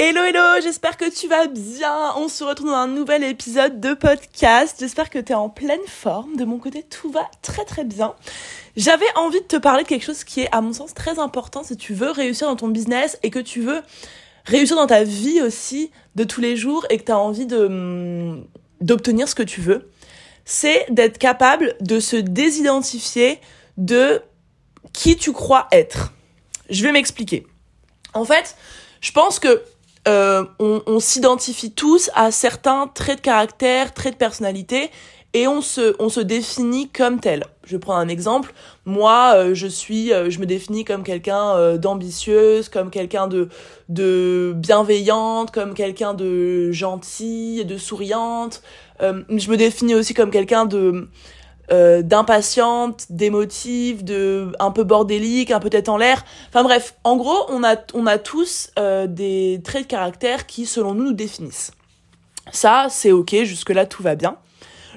Hello 0.00 0.22
hello, 0.22 0.60
j'espère 0.62 0.96
que 0.96 1.10
tu 1.10 1.26
vas 1.26 1.48
bien. 1.48 2.12
On 2.14 2.28
se 2.28 2.44
retrouve 2.44 2.68
dans 2.68 2.76
un 2.76 2.86
nouvel 2.86 3.24
épisode 3.24 3.80
de 3.80 3.94
podcast. 3.94 4.76
J'espère 4.78 5.10
que 5.10 5.18
tu 5.18 5.32
es 5.32 5.34
en 5.34 5.48
pleine 5.48 5.84
forme. 5.88 6.36
De 6.36 6.44
mon 6.44 6.58
côté, 6.58 6.84
tout 6.84 7.10
va 7.10 7.28
très 7.42 7.64
très 7.64 7.82
bien. 7.82 8.14
J'avais 8.76 9.12
envie 9.16 9.40
de 9.40 9.46
te 9.46 9.56
parler 9.56 9.82
de 9.82 9.88
quelque 9.88 10.04
chose 10.04 10.22
qui 10.22 10.42
est 10.42 10.54
à 10.54 10.60
mon 10.60 10.72
sens 10.72 10.94
très 10.94 11.18
important 11.18 11.64
si 11.64 11.76
tu 11.76 11.94
veux 11.94 12.12
réussir 12.12 12.46
dans 12.46 12.54
ton 12.54 12.68
business 12.68 13.18
et 13.24 13.30
que 13.30 13.40
tu 13.40 13.60
veux 13.60 13.82
réussir 14.44 14.76
dans 14.76 14.86
ta 14.86 15.02
vie 15.02 15.42
aussi 15.42 15.90
de 16.14 16.22
tous 16.22 16.40
les 16.40 16.56
jours 16.56 16.86
et 16.90 16.98
que 16.98 17.02
tu 17.02 17.10
as 17.10 17.18
envie 17.18 17.46
de 17.46 17.66
hum, 17.66 18.46
d'obtenir 18.80 19.28
ce 19.28 19.34
que 19.34 19.42
tu 19.42 19.60
veux. 19.60 19.90
C'est 20.44 20.86
d'être 20.90 21.18
capable 21.18 21.74
de 21.80 21.98
se 21.98 22.14
désidentifier 22.14 23.40
de 23.78 24.22
qui 24.92 25.16
tu 25.16 25.32
crois 25.32 25.66
être. 25.72 26.12
Je 26.70 26.84
vais 26.84 26.92
m'expliquer. 26.92 27.48
En 28.14 28.24
fait, 28.24 28.54
je 29.00 29.10
pense 29.10 29.40
que 29.40 29.60
euh, 30.08 30.44
on, 30.58 31.00
s'identifie 31.00 31.70
tous 31.70 32.10
à 32.14 32.30
certains 32.30 32.86
traits 32.86 33.18
de 33.18 33.22
caractère, 33.22 33.92
traits 33.92 34.14
de 34.14 34.18
personnalité, 34.18 34.90
et 35.34 35.46
on 35.46 35.60
se, 35.60 35.94
on 35.98 36.08
se 36.08 36.20
définit 36.20 36.88
comme 36.88 37.20
tel. 37.20 37.44
Je 37.64 37.76
prends 37.76 37.96
un 37.96 38.08
exemple. 38.08 38.54
Moi, 38.86 39.34
euh, 39.34 39.54
je 39.54 39.66
suis, 39.66 40.10
euh, 40.10 40.30
je 40.30 40.38
me 40.38 40.46
définis 40.46 40.86
comme 40.86 41.02
quelqu'un 41.02 41.76
d'ambitieuse, 41.76 42.70
comme 42.70 42.90
quelqu'un 42.90 43.28
de, 43.28 43.50
de 43.90 44.54
bienveillante, 44.56 45.50
comme 45.50 45.74
quelqu'un 45.74 46.14
de 46.14 46.72
gentil, 46.72 47.64
de 47.66 47.76
souriante. 47.76 48.62
je 49.00 49.50
me 49.50 49.56
définis 49.56 49.94
aussi 49.94 50.14
comme 50.14 50.30
quelqu'un 50.30 50.64
de 50.64 51.08
euh, 51.70 52.02
d'impatiente, 52.02 53.06
d'émotive, 53.10 54.04
de 54.04 54.52
un 54.58 54.70
peu 54.70 54.84
bordélique, 54.84 55.50
un 55.50 55.60
peu 55.60 55.70
tête 55.70 55.88
en 55.88 55.96
l'air. 55.96 56.24
Enfin 56.48 56.62
bref, 56.62 56.94
en 57.04 57.16
gros, 57.16 57.46
on 57.48 57.62
a 57.64 57.76
on 57.94 58.06
a 58.06 58.18
tous 58.18 58.70
euh, 58.78 59.06
des 59.06 59.60
traits 59.64 59.82
de 59.82 59.88
caractère 59.88 60.46
qui 60.46 60.66
selon 60.66 60.94
nous 60.94 61.04
nous 61.04 61.12
définissent. 61.12 61.72
Ça, 62.52 62.86
c'est 62.90 63.12
OK, 63.12 63.34
jusque 63.44 63.70
là 63.70 63.86
tout 63.86 64.02
va 64.02 64.14
bien. 64.14 64.36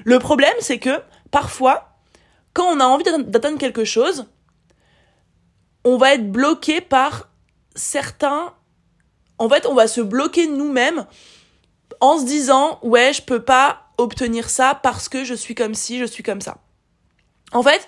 Le 0.04 0.18
problème, 0.18 0.54
c'est 0.60 0.78
que 0.78 1.00
parfois 1.30 1.88
quand 2.54 2.64
on 2.64 2.80
a 2.80 2.84
envie 2.84 3.04
d'atteindre 3.04 3.58
quelque 3.58 3.84
chose, 3.84 4.26
on 5.84 5.96
va 5.96 6.14
être 6.14 6.30
bloqué 6.30 6.80
par 6.80 7.28
certains 7.74 8.52
en 9.38 9.48
fait, 9.48 9.66
on 9.66 9.74
va 9.74 9.88
se 9.88 10.00
bloquer 10.00 10.46
nous-mêmes 10.46 11.04
en 12.00 12.18
se 12.18 12.24
disant 12.24 12.78
ouais, 12.82 13.12
je 13.12 13.22
peux 13.22 13.42
pas 13.42 13.91
obtenir 14.02 14.50
ça 14.50 14.78
parce 14.82 15.08
que 15.08 15.24
je 15.24 15.34
suis 15.34 15.54
comme 15.54 15.74
ci, 15.74 15.98
je 15.98 16.04
suis 16.04 16.22
comme 16.22 16.40
ça. 16.40 16.58
En 17.52 17.62
fait, 17.62 17.86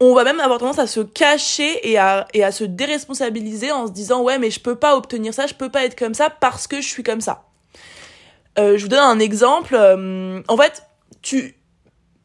on 0.00 0.14
va 0.14 0.24
même 0.24 0.40
avoir 0.40 0.58
tendance 0.58 0.78
à 0.78 0.86
se 0.86 1.00
cacher 1.00 1.90
et 1.90 1.98
à, 1.98 2.26
et 2.32 2.42
à 2.42 2.52
se 2.52 2.64
déresponsabiliser 2.64 3.70
en 3.70 3.86
se 3.86 3.92
disant 3.92 4.22
ouais 4.22 4.38
mais 4.38 4.50
je 4.50 4.58
peux 4.60 4.76
pas 4.76 4.96
obtenir 4.96 5.34
ça, 5.34 5.46
je 5.46 5.54
peux 5.54 5.68
pas 5.68 5.84
être 5.84 5.96
comme 5.96 6.14
ça 6.14 6.30
parce 6.30 6.66
que 6.66 6.80
je 6.80 6.88
suis 6.88 7.02
comme 7.02 7.20
ça. 7.20 7.44
Euh, 8.58 8.76
je 8.76 8.82
vous 8.82 8.88
donne 8.88 9.00
un 9.00 9.18
exemple. 9.18 9.74
Euh, 9.74 10.42
en 10.48 10.56
fait, 10.56 10.82
tu, 11.22 11.54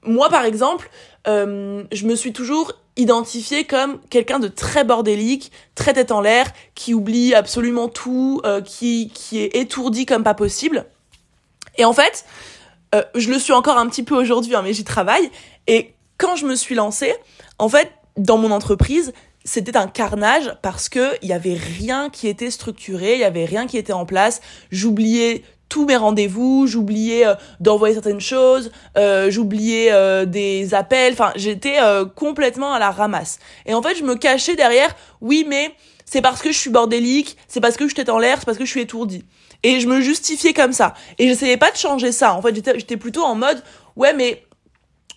moi 0.03 0.30
par 0.30 0.46
exemple, 0.46 0.90
euh, 1.28 1.84
je 1.92 2.06
me 2.06 2.16
suis 2.16 2.34
toujours 2.34 2.73
identifiée 2.98 3.66
comme 3.66 4.00
quelqu'un 4.09 4.40
de 4.40 4.48
très 4.48 4.86
bordélique, 4.86 5.52
très 5.76 5.94
tête 5.94 6.12
en 6.12 6.22
l'air, 6.22 6.48
qui 6.76 6.94
oublie 6.94 7.36
absolument 7.36 7.90
tout, 7.90 8.42
qui, 8.64 9.12
qui 9.14 9.40
est 9.40 9.53
étourdi 9.58 10.06
comme 10.06 10.23
pas 10.23 10.34
possible. 10.34 10.86
Et 11.78 11.84
en 11.84 11.92
fait, 11.92 12.23
euh, 12.96 13.04
je 13.16 13.30
le 13.30 13.40
suis 13.40 13.54
encore 13.54 13.78
un 13.78 13.88
petit 13.88 14.04
peu 14.04 14.16
aujourd'hui, 14.16 14.56
hein, 14.56 14.62
mais 14.64 14.74
j'y 14.74 14.84
travaille. 14.84 15.30
Et 15.68 15.94
quand 16.18 16.36
je 16.36 16.46
me 16.46 16.56
suis 16.56 16.76
lancée, 16.76 17.14
en 17.60 17.70
fait, 17.70 17.92
dans 18.18 18.38
mon 18.38 18.52
entreprise, 18.52 19.14
c'était 19.44 19.78
un 19.78 19.88
carnage 19.88 20.52
parce 20.62 20.90
que 20.90 21.16
il 21.22 21.30
y 21.30 21.34
avait 21.34 21.54
rien 21.54 22.10
qui 22.10 22.28
était 22.28 22.50
structuré, 22.50 23.14
il 23.14 23.20
y 23.20 23.26
avait 23.26 23.46
rien 23.46 23.68
qui 23.68 23.78
était 23.78 23.94
en 23.94 24.06
place. 24.06 24.42
J'oubliais 24.72 25.44
tous 25.76 25.86
mes 25.86 25.98
rendez-vous, 25.98 26.68
j'oubliais 26.68 27.28
euh, 27.28 27.36
d'envoyer 27.59 27.94
certaines 27.95 28.22
choses, 28.22 28.72
euh, 28.98 29.30
j'oubliais 29.30 29.92
des 30.26 30.73
appels, 30.73 31.12
enfin 31.12 31.34
j'étais 31.36 31.80
complètement 32.16 32.74
à 32.74 32.80
la 32.80 32.91
ramasse. 32.91 33.40
Et 33.66 33.74
en 33.74 33.81
fait 33.81 33.96
je 33.96 34.03
me 34.06 34.16
cachais 34.16 34.56
derrière, 34.56 34.96
oui 35.19 35.46
mais 35.46 35.75
c'est 36.06 36.22
parce 36.22 36.41
que 36.41 36.53
je 36.53 36.58
suis 36.58 36.69
bordélique, 36.69 37.36
c'est 37.50 37.59
parce 37.59 37.75
que 37.75 37.90
je 37.90 37.94
tête 37.94 38.08
en 38.08 38.19
l'air, 38.19 38.38
c'est 38.40 38.46
parce 38.46 38.58
que 38.58 38.63
je 38.63 38.69
suis 38.69 38.80
étourdie. 38.80 39.25
Et 39.63 39.81
je 39.81 39.88
me 39.88 40.00
justifiais 40.00 40.53
comme 40.53 40.72
ça. 40.72 40.94
Et 41.19 41.28
j'essayais 41.28 41.58
pas 41.58 41.72
de 41.72 41.75
changer 41.75 42.13
ça. 42.13 42.36
En 42.36 42.42
fait, 42.42 42.56
j'étais 42.56 42.96
plutôt 42.96 43.24
en 43.24 43.36
mode, 43.36 43.62
ouais, 43.97 44.13
mais 44.13 44.46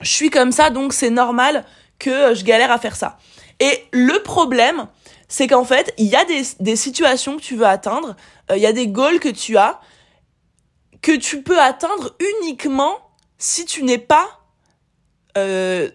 je 0.01 0.11
suis 0.11 0.31
comme 0.31 0.51
ça, 0.51 0.71
donc 0.71 0.93
c'est 0.93 1.11
normal 1.11 1.65
que 2.01 2.35
je 2.35 2.43
galère 2.43 2.73
à 2.73 2.79
faire 2.79 2.97
ça. 2.97 3.19
Et 3.61 3.85
le 3.93 4.23
problème, 4.25 4.89
c'est 5.29 5.47
qu'en 5.47 5.65
fait, 5.65 5.93
il 5.99 6.07
y 6.07 6.17
a 6.17 6.25
des, 6.25 6.77
situations 6.77 7.37
que 7.37 7.43
tu 7.43 7.55
veux 7.55 7.67
atteindre, 7.67 8.17
euh, 8.51 8.57
il 8.57 8.63
y 8.63 8.67
a 8.67 8.73
des 8.73 8.89
goals 8.89 9.21
que 9.21 9.29
tu 9.29 9.59
as, 9.59 9.81
que 11.03 11.13
tu 11.17 11.43
peux 11.43 11.61
atteindre 11.61 12.17
uniquement 12.43 12.97
si 13.39 13.65
tu 13.65 13.85
n'es 13.85 13.99
pas 13.99 14.29
euh, 15.37 15.89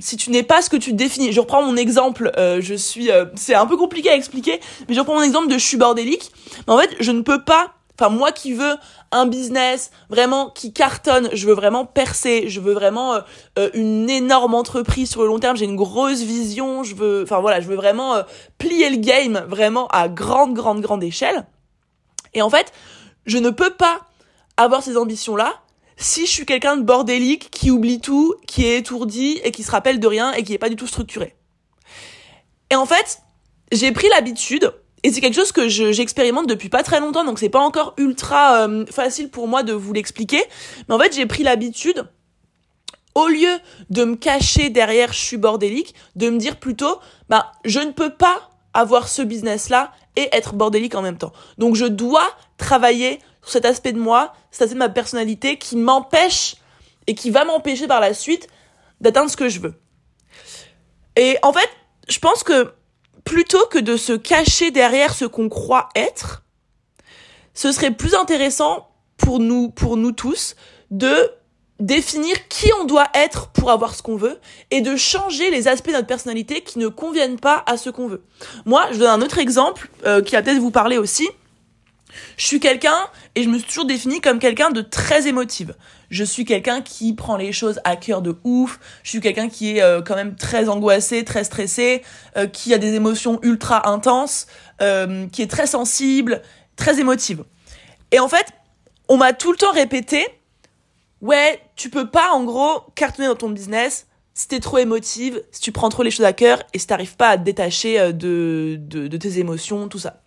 si 0.00 0.16
tu 0.16 0.30
n'es 0.30 0.42
pas 0.42 0.62
ce 0.62 0.70
que 0.70 0.76
tu 0.76 0.92
définis. 0.92 1.30
Je 1.32 1.40
reprends 1.40 1.62
mon 1.62 1.76
exemple, 1.76 2.32
euh, 2.36 2.60
je 2.60 2.74
suis 2.74 3.10
euh, 3.10 3.26
c'est 3.36 3.54
un 3.54 3.66
peu 3.66 3.76
compliqué 3.76 4.10
à 4.10 4.16
expliquer, 4.16 4.60
mais 4.88 4.94
je 4.94 5.00
reprends 5.00 5.14
mon 5.14 5.22
exemple 5.22 5.48
de 5.48 5.54
je 5.54 5.64
suis 5.64 5.76
bordélique. 5.76 6.32
Mais 6.66 6.72
en 6.72 6.78
fait, 6.78 6.96
je 7.00 7.12
ne 7.12 7.22
peux 7.22 7.44
pas 7.44 7.74
enfin 7.98 8.08
moi 8.08 8.32
qui 8.32 8.54
veux 8.54 8.76
un 9.12 9.26
business 9.26 9.90
vraiment 10.08 10.48
qui 10.48 10.72
cartonne, 10.72 11.28
je 11.34 11.46
veux 11.46 11.54
vraiment 11.54 11.84
percer, 11.84 12.48
je 12.48 12.60
veux 12.60 12.72
vraiment 12.72 13.20
euh, 13.58 13.68
une 13.74 14.08
énorme 14.08 14.54
entreprise 14.54 15.10
sur 15.10 15.20
le 15.20 15.28
long 15.28 15.38
terme, 15.38 15.56
j'ai 15.56 15.66
une 15.66 15.76
grosse 15.76 16.22
vision, 16.22 16.82
je 16.82 16.94
veux 16.94 17.22
enfin 17.22 17.40
voilà, 17.40 17.60
je 17.60 17.66
veux 17.66 17.76
vraiment 17.76 18.22
plier 18.56 18.88
le 18.88 18.96
game 18.96 19.44
vraiment 19.48 19.86
à 19.88 20.08
grande 20.08 20.54
grande 20.54 20.80
grande 20.80 21.04
échelle. 21.04 21.46
Et 22.32 22.42
en 22.42 22.48
fait, 22.48 22.72
je 23.26 23.36
ne 23.36 23.50
peux 23.50 23.70
pas 23.70 24.00
avoir 24.62 24.82
ces 24.82 24.96
ambitions 24.96 25.36
là 25.36 25.60
si 25.96 26.24
je 26.24 26.30
suis 26.30 26.46
quelqu'un 26.46 26.78
de 26.78 26.82
bordélique 26.82 27.50
qui 27.50 27.70
oublie 27.70 28.00
tout, 28.00 28.34
qui 28.46 28.64
est 28.64 28.78
étourdi 28.78 29.38
et 29.44 29.50
qui 29.50 29.62
se 29.62 29.70
rappelle 29.70 30.00
de 30.00 30.06
rien 30.06 30.32
et 30.32 30.42
qui 30.42 30.54
est 30.54 30.58
pas 30.58 30.70
du 30.70 30.76
tout 30.76 30.86
structuré. 30.86 31.36
Et 32.70 32.74
en 32.74 32.86
fait, 32.86 33.18
j'ai 33.70 33.92
pris 33.92 34.08
l'habitude 34.08 34.72
et 35.02 35.12
c'est 35.12 35.20
quelque 35.20 35.34
chose 35.34 35.52
que 35.52 35.68
j'expérimente 35.68 36.46
depuis 36.46 36.68
pas 36.68 36.82
très 36.82 37.00
longtemps, 37.00 37.24
donc 37.24 37.38
c'est 37.38 37.50
pas 37.50 37.60
encore 37.60 37.94
ultra 37.98 38.66
euh, 38.66 38.86
facile 38.86 39.30
pour 39.30 39.46
moi 39.46 39.62
de 39.62 39.72
vous 39.72 39.92
l'expliquer. 39.92 40.42
Mais 40.88 40.94
en 40.94 40.98
fait, 40.98 41.14
j'ai 41.14 41.26
pris 41.26 41.42
l'habitude, 41.42 42.06
au 43.14 43.28
lieu 43.28 43.58
de 43.90 44.04
me 44.04 44.16
cacher 44.16 44.70
derrière 44.70 45.12
je 45.12 45.18
suis 45.18 45.36
bordélique, 45.36 45.94
de 46.16 46.30
me 46.30 46.38
dire 46.38 46.56
plutôt, 46.56 46.98
bah, 47.28 47.52
je 47.64 47.80
ne 47.80 47.92
peux 47.92 48.10
pas 48.10 48.50
avoir 48.72 49.08
ce 49.08 49.22
business-là 49.22 49.92
et 50.16 50.28
être 50.32 50.54
bordélique 50.54 50.94
en 50.94 51.02
même 51.02 51.18
temps. 51.18 51.32
Donc 51.58 51.76
je 51.76 51.86
dois 51.86 52.28
travailler 52.56 53.20
sur 53.42 53.52
cet 53.52 53.64
aspect 53.64 53.92
de 53.92 53.98
moi, 53.98 54.32
cet 54.50 54.62
aspect 54.62 54.74
de 54.74 54.78
ma 54.78 54.88
personnalité 54.88 55.58
qui 55.58 55.76
m'empêche 55.76 56.56
et 57.06 57.14
qui 57.14 57.30
va 57.30 57.44
m'empêcher 57.44 57.86
par 57.86 58.00
la 58.00 58.14
suite 58.14 58.48
d'atteindre 59.00 59.30
ce 59.30 59.36
que 59.36 59.48
je 59.48 59.60
veux. 59.60 59.74
Et 61.16 61.38
en 61.42 61.52
fait, 61.52 61.68
je 62.08 62.18
pense 62.18 62.42
que 62.42 62.72
plutôt 63.24 63.64
que 63.66 63.78
de 63.78 63.96
se 63.96 64.12
cacher 64.12 64.70
derrière 64.70 65.14
ce 65.14 65.24
qu'on 65.24 65.48
croit 65.48 65.88
être, 65.94 66.42
ce 67.54 67.72
serait 67.72 67.90
plus 67.90 68.14
intéressant 68.14 68.88
pour 69.16 69.38
nous, 69.38 69.70
pour 69.70 69.96
nous 69.96 70.12
tous, 70.12 70.56
de 70.90 71.30
définir 71.78 72.48
qui 72.48 72.70
on 72.80 72.84
doit 72.84 73.08
être 73.14 73.48
pour 73.48 73.70
avoir 73.70 73.94
ce 73.94 74.02
qu'on 74.02 74.16
veut 74.16 74.38
et 74.70 74.80
de 74.80 74.96
changer 74.96 75.50
les 75.50 75.66
aspects 75.66 75.88
de 75.88 75.94
notre 75.94 76.06
personnalité 76.06 76.60
qui 76.60 76.78
ne 76.78 76.88
conviennent 76.88 77.40
pas 77.40 77.62
à 77.66 77.76
ce 77.76 77.90
qu'on 77.90 78.06
veut. 78.06 78.22
Moi, 78.66 78.86
je 78.92 78.98
donne 78.98 79.08
un 79.08 79.22
autre 79.22 79.38
exemple 79.38 79.88
euh, 80.04 80.22
qui 80.22 80.32
va 80.32 80.42
peut-être 80.42 80.58
vous 80.58 80.70
parler 80.70 80.98
aussi. 80.98 81.28
Je 82.36 82.46
suis 82.46 82.60
quelqu'un, 82.60 82.98
et 83.34 83.42
je 83.42 83.48
me 83.48 83.58
suis 83.58 83.66
toujours 83.66 83.86
définie 83.86 84.20
comme 84.20 84.38
quelqu'un 84.38 84.70
de 84.70 84.80
très 84.80 85.26
émotive. 85.28 85.74
Je 86.10 86.24
suis 86.24 86.44
quelqu'un 86.44 86.82
qui 86.82 87.14
prend 87.14 87.36
les 87.36 87.52
choses 87.52 87.80
à 87.84 87.96
cœur 87.96 88.20
de 88.20 88.36
ouf. 88.44 88.80
Je 89.02 89.10
suis 89.10 89.20
quelqu'un 89.20 89.48
qui 89.48 89.76
est 89.76 89.82
euh, 89.82 90.02
quand 90.02 90.16
même 90.16 90.34
très 90.34 90.68
angoissé, 90.68 91.24
très 91.24 91.44
stressé, 91.44 92.02
euh, 92.36 92.46
qui 92.46 92.74
a 92.74 92.78
des 92.78 92.94
émotions 92.94 93.38
ultra 93.42 93.88
intenses, 93.88 94.46
euh, 94.82 95.28
qui 95.28 95.42
est 95.42 95.50
très 95.50 95.66
sensible, 95.66 96.42
très 96.76 96.98
émotive. 96.98 97.44
Et 98.10 98.18
en 98.18 98.28
fait, 98.28 98.46
on 99.08 99.16
m'a 99.16 99.32
tout 99.32 99.52
le 99.52 99.58
temps 99.58 99.72
répété, 99.72 100.26
ouais, 101.20 101.60
tu 101.76 101.90
peux 101.90 102.10
pas 102.10 102.32
en 102.32 102.44
gros 102.44 102.80
cartonner 102.96 103.28
dans 103.28 103.36
ton 103.36 103.50
business 103.50 104.06
si 104.34 104.48
t'es 104.48 104.60
trop 104.60 104.78
émotive, 104.78 105.42
si 105.52 105.60
tu 105.60 105.70
prends 105.70 105.90
trop 105.90 106.02
les 106.02 106.10
choses 106.10 106.26
à 106.26 106.32
cœur 106.32 106.62
et 106.72 106.78
si 106.78 106.86
t'arrives 106.86 107.16
pas 107.16 107.30
à 107.30 107.38
te 107.38 107.42
détacher 107.42 108.12
de, 108.12 108.76
de, 108.80 109.06
de 109.06 109.16
tes 109.16 109.38
émotions, 109.38 109.88
tout 109.88 109.98
ça. 109.98 110.22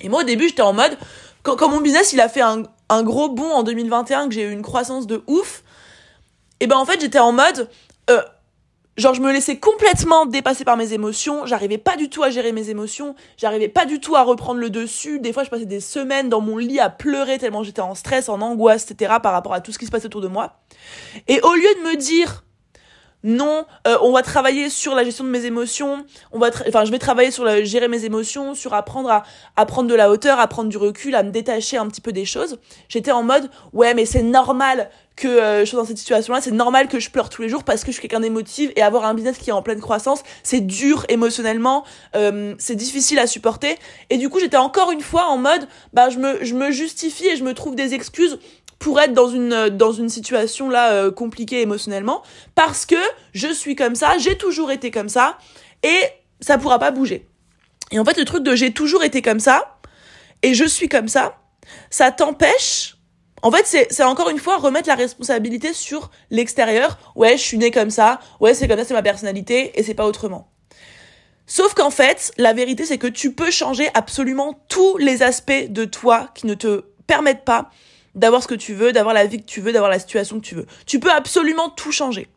Et 0.00 0.08
moi 0.08 0.22
au 0.22 0.24
début 0.24 0.48
j'étais 0.48 0.62
en 0.62 0.72
mode, 0.72 0.96
quand, 1.42 1.68
mon 1.68 1.80
business 1.80 2.12
il 2.12 2.20
a 2.20 2.28
fait 2.28 2.42
un, 2.42 2.64
un 2.88 3.02
gros 3.02 3.28
bond 3.28 3.50
en 3.50 3.62
2021, 3.62 4.28
que 4.28 4.34
j'ai 4.34 4.42
eu 4.42 4.52
une 4.52 4.62
croissance 4.62 5.06
de 5.06 5.22
ouf, 5.26 5.62
et 6.60 6.66
ben 6.66 6.76
en 6.76 6.84
fait 6.84 7.00
j'étais 7.00 7.18
en 7.18 7.32
mode, 7.32 7.68
euh, 8.10 8.22
genre 8.96 9.14
je 9.14 9.20
me 9.20 9.32
laissais 9.32 9.58
complètement 9.58 10.26
dépasser 10.26 10.64
par 10.64 10.76
mes 10.76 10.92
émotions, 10.92 11.46
j'arrivais 11.46 11.78
pas 11.78 11.96
du 11.96 12.10
tout 12.10 12.22
à 12.22 12.30
gérer 12.30 12.52
mes 12.52 12.68
émotions, 12.68 13.14
j'arrivais 13.36 13.68
pas 13.68 13.86
du 13.86 14.00
tout 14.00 14.16
à 14.16 14.22
reprendre 14.22 14.60
le 14.60 14.70
dessus, 14.70 15.20
des 15.20 15.32
fois 15.32 15.44
je 15.44 15.50
passais 15.50 15.66
des 15.66 15.80
semaines 15.80 16.28
dans 16.28 16.40
mon 16.40 16.58
lit 16.58 16.80
à 16.80 16.90
pleurer 16.90 17.38
tellement 17.38 17.62
j'étais 17.62 17.80
en 17.80 17.94
stress, 17.94 18.28
en 18.28 18.40
angoisse, 18.40 18.90
etc. 18.90 19.14
par 19.22 19.32
rapport 19.32 19.54
à 19.54 19.60
tout 19.60 19.72
ce 19.72 19.78
qui 19.78 19.86
se 19.86 19.90
passait 19.90 20.06
autour 20.06 20.20
de 20.20 20.28
moi. 20.28 20.58
Et 21.28 21.40
au 21.40 21.54
lieu 21.54 21.74
de 21.82 21.90
me 21.90 21.96
dire, 21.96 22.44
non, 23.22 23.64
euh, 23.86 23.96
on 24.02 24.12
va 24.12 24.22
travailler 24.22 24.70
sur 24.70 24.94
la 24.94 25.04
gestion 25.04 25.24
de 25.24 25.30
mes 25.30 25.44
émotions, 25.44 26.04
on 26.32 26.38
va 26.38 26.50
enfin 26.68 26.84
je 26.84 26.90
vais 26.90 26.98
travailler 26.98 27.30
sur 27.30 27.44
la, 27.44 27.62
gérer 27.62 27.88
mes 27.88 28.04
émotions, 28.04 28.54
sur 28.54 28.74
apprendre 28.74 29.10
à, 29.10 29.22
à 29.56 29.66
prendre 29.66 29.88
de 29.88 29.94
la 29.94 30.10
hauteur, 30.10 30.38
à 30.38 30.46
prendre 30.46 30.68
du 30.68 30.76
recul, 30.76 31.14
à 31.14 31.22
me 31.22 31.30
détacher 31.30 31.76
un 31.76 31.86
petit 31.88 32.00
peu 32.00 32.12
des 32.12 32.24
choses. 32.24 32.58
J'étais 32.88 33.12
en 33.12 33.22
mode 33.22 33.50
ouais, 33.72 33.94
mais 33.94 34.06
c'est 34.06 34.22
normal 34.22 34.90
que 35.20 35.28
euh, 35.28 35.60
je 35.60 35.70
sois 35.70 35.80
dans 35.80 35.86
cette 35.86 35.98
situation-là, 35.98 36.40
c'est 36.40 36.50
normal 36.50 36.88
que 36.88 36.98
je 36.98 37.10
pleure 37.10 37.28
tous 37.28 37.42
les 37.42 37.48
jours 37.48 37.62
parce 37.62 37.82
que 37.82 37.88
je 37.88 37.92
suis 37.92 38.00
quelqu'un 38.00 38.20
d'émotive 38.20 38.72
et 38.74 38.82
avoir 38.82 39.04
un 39.04 39.14
business 39.14 39.36
qui 39.36 39.50
est 39.50 39.52
en 39.52 39.62
pleine 39.62 39.80
croissance, 39.80 40.22
c'est 40.42 40.60
dur 40.60 41.04
émotionnellement, 41.08 41.84
euh, 42.16 42.54
c'est 42.58 42.74
difficile 42.74 43.18
à 43.18 43.26
supporter. 43.26 43.76
Et 44.08 44.16
du 44.16 44.28
coup, 44.30 44.40
j'étais 44.40 44.56
encore 44.56 44.90
une 44.90 45.02
fois 45.02 45.26
en 45.26 45.36
mode 45.36 45.68
bah 45.92 46.08
je 46.08 46.18
me 46.18 46.42
je 46.42 46.54
me 46.54 46.70
justifie 46.70 47.26
et 47.26 47.36
je 47.36 47.44
me 47.44 47.52
trouve 47.52 47.74
des 47.74 47.92
excuses 47.94 48.38
pour 48.80 48.98
être 48.98 49.12
dans 49.12 49.28
une 49.28 49.68
dans 49.68 49.92
une 49.92 50.08
situation 50.08 50.68
là 50.68 50.92
euh, 50.92 51.12
compliquée 51.12 51.60
émotionnellement 51.60 52.22
parce 52.56 52.86
que 52.86 52.96
je 53.32 53.52
suis 53.52 53.76
comme 53.76 53.94
ça, 53.94 54.18
j'ai 54.18 54.36
toujours 54.36 54.72
été 54.72 54.90
comme 54.90 55.08
ça 55.08 55.38
et 55.84 56.00
ça 56.40 56.58
pourra 56.58 56.80
pas 56.80 56.90
bouger. 56.90 57.28
Et 57.92 58.00
en 58.00 58.04
fait, 58.04 58.18
le 58.18 58.24
truc 58.24 58.42
de 58.42 58.56
j'ai 58.56 58.72
toujours 58.72 59.04
été 59.04 59.22
comme 59.22 59.38
ça 59.38 59.78
et 60.42 60.54
je 60.54 60.64
suis 60.64 60.88
comme 60.88 61.06
ça, 61.06 61.36
ça 61.90 62.10
t'empêche 62.10 62.96
en 63.42 63.50
fait, 63.50 63.62
c'est, 63.64 63.86
c'est 63.90 64.02
encore 64.02 64.28
une 64.28 64.38
fois 64.38 64.58
remettre 64.58 64.88
la 64.88 64.94
responsabilité 64.94 65.72
sur 65.72 66.10
l'extérieur. 66.30 66.98
Ouais, 67.16 67.38
je 67.38 67.42
suis 67.42 67.56
né 67.56 67.70
comme 67.70 67.88
ça. 67.88 68.20
Ouais, 68.38 68.52
c'est 68.52 68.68
comme 68.68 68.76
ça, 68.76 68.84
c'est 68.84 68.92
ma 68.92 69.02
personnalité 69.02 69.78
et 69.78 69.82
c'est 69.82 69.94
pas 69.94 70.04
autrement. 70.06 70.50
Sauf 71.46 71.72
qu'en 71.72 71.90
fait, 71.90 72.32
la 72.36 72.52
vérité, 72.52 72.84
c'est 72.84 72.98
que 72.98 73.06
tu 73.06 73.32
peux 73.32 73.50
changer 73.50 73.88
absolument 73.94 74.62
tous 74.68 74.98
les 74.98 75.22
aspects 75.22 75.68
de 75.70 75.86
toi 75.86 76.28
qui 76.34 76.46
ne 76.46 76.54
te 76.54 76.84
permettent 77.06 77.46
pas 77.46 77.70
d'avoir 78.14 78.42
ce 78.42 78.48
que 78.48 78.54
tu 78.54 78.74
veux, 78.74 78.92
d'avoir 78.92 79.14
la 79.14 79.26
vie 79.26 79.38
que 79.38 79.46
tu 79.46 79.60
veux, 79.60 79.72
d'avoir 79.72 79.90
la 79.90 79.98
situation 79.98 80.40
que 80.40 80.44
tu 80.44 80.54
veux. 80.54 80.66
Tu 80.86 81.00
peux 81.00 81.10
absolument 81.10 81.70
tout 81.70 81.92
changer. 81.92 82.28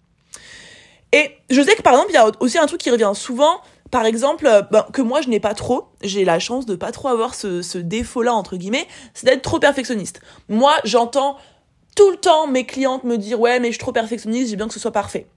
Et 1.11 1.31
je 1.49 1.61
sais 1.61 1.75
que 1.75 1.81
par 1.81 1.93
exemple, 1.93 2.11
il 2.11 2.15
y 2.15 2.17
a 2.17 2.29
aussi 2.39 2.57
un 2.57 2.65
truc 2.65 2.81
qui 2.81 2.89
revient 2.89 3.11
souvent, 3.13 3.61
par 3.91 4.05
exemple, 4.05 4.47
euh, 4.47 4.63
ben, 4.71 4.85
que 4.91 5.01
moi 5.01 5.21
je 5.21 5.29
n'ai 5.29 5.39
pas 5.39 5.53
trop, 5.53 5.89
j'ai 6.01 6.25
la 6.25 6.39
chance 6.39 6.65
de 6.65 6.75
pas 6.75 6.91
trop 6.91 7.09
avoir 7.09 7.35
ce, 7.35 7.61
ce 7.61 7.77
défaut-là, 7.77 8.33
entre 8.33 8.57
guillemets, 8.57 8.87
c'est 9.13 9.25
d'être 9.25 9.43
trop 9.43 9.59
perfectionniste. 9.59 10.21
Moi, 10.49 10.73
j'entends 10.83 11.37
tout 11.95 12.09
le 12.09 12.17
temps 12.17 12.47
mes 12.47 12.65
clientes 12.65 13.03
me 13.03 13.17
dire 13.17 13.39
ouais 13.39 13.59
mais 13.59 13.67
je 13.67 13.73
suis 13.73 13.79
trop 13.79 13.91
perfectionniste, 13.91 14.49
j'ai 14.49 14.55
bien 14.55 14.67
que 14.67 14.73
ce 14.73 14.79
soit 14.79 14.91
parfait. 14.91 15.27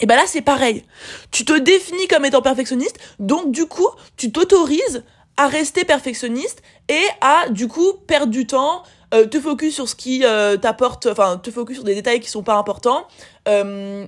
Et 0.00 0.06
ben 0.06 0.16
là 0.16 0.24
c'est 0.26 0.42
pareil. 0.42 0.84
Tu 1.30 1.44
te 1.44 1.58
définis 1.58 2.06
comme 2.08 2.24
étant 2.24 2.42
perfectionniste, 2.42 2.98
donc 3.18 3.50
du 3.50 3.66
coup 3.66 3.88
tu 4.16 4.30
t'autorises 4.30 5.04
à 5.36 5.46
rester 5.46 5.84
perfectionniste 5.84 6.62
et 6.88 7.02
à 7.20 7.48
du 7.48 7.68
coup 7.68 7.94
perdre 8.06 8.32
du 8.32 8.46
temps, 8.46 8.82
euh, 9.14 9.26
te 9.26 9.40
focus 9.40 9.74
sur 9.74 9.88
ce 9.88 9.94
qui 9.94 10.24
euh, 10.24 10.56
t'apporte, 10.56 11.06
enfin 11.06 11.38
te 11.38 11.50
focus 11.50 11.76
sur 11.76 11.84
des 11.84 11.94
détails 11.94 12.20
qui 12.20 12.28
sont 12.28 12.42
pas 12.42 12.56
importants, 12.56 13.06
euh, 13.48 14.06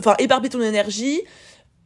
enfin 0.00 0.14
éparpiller 0.18 0.50
ton 0.50 0.60
énergie, 0.60 1.22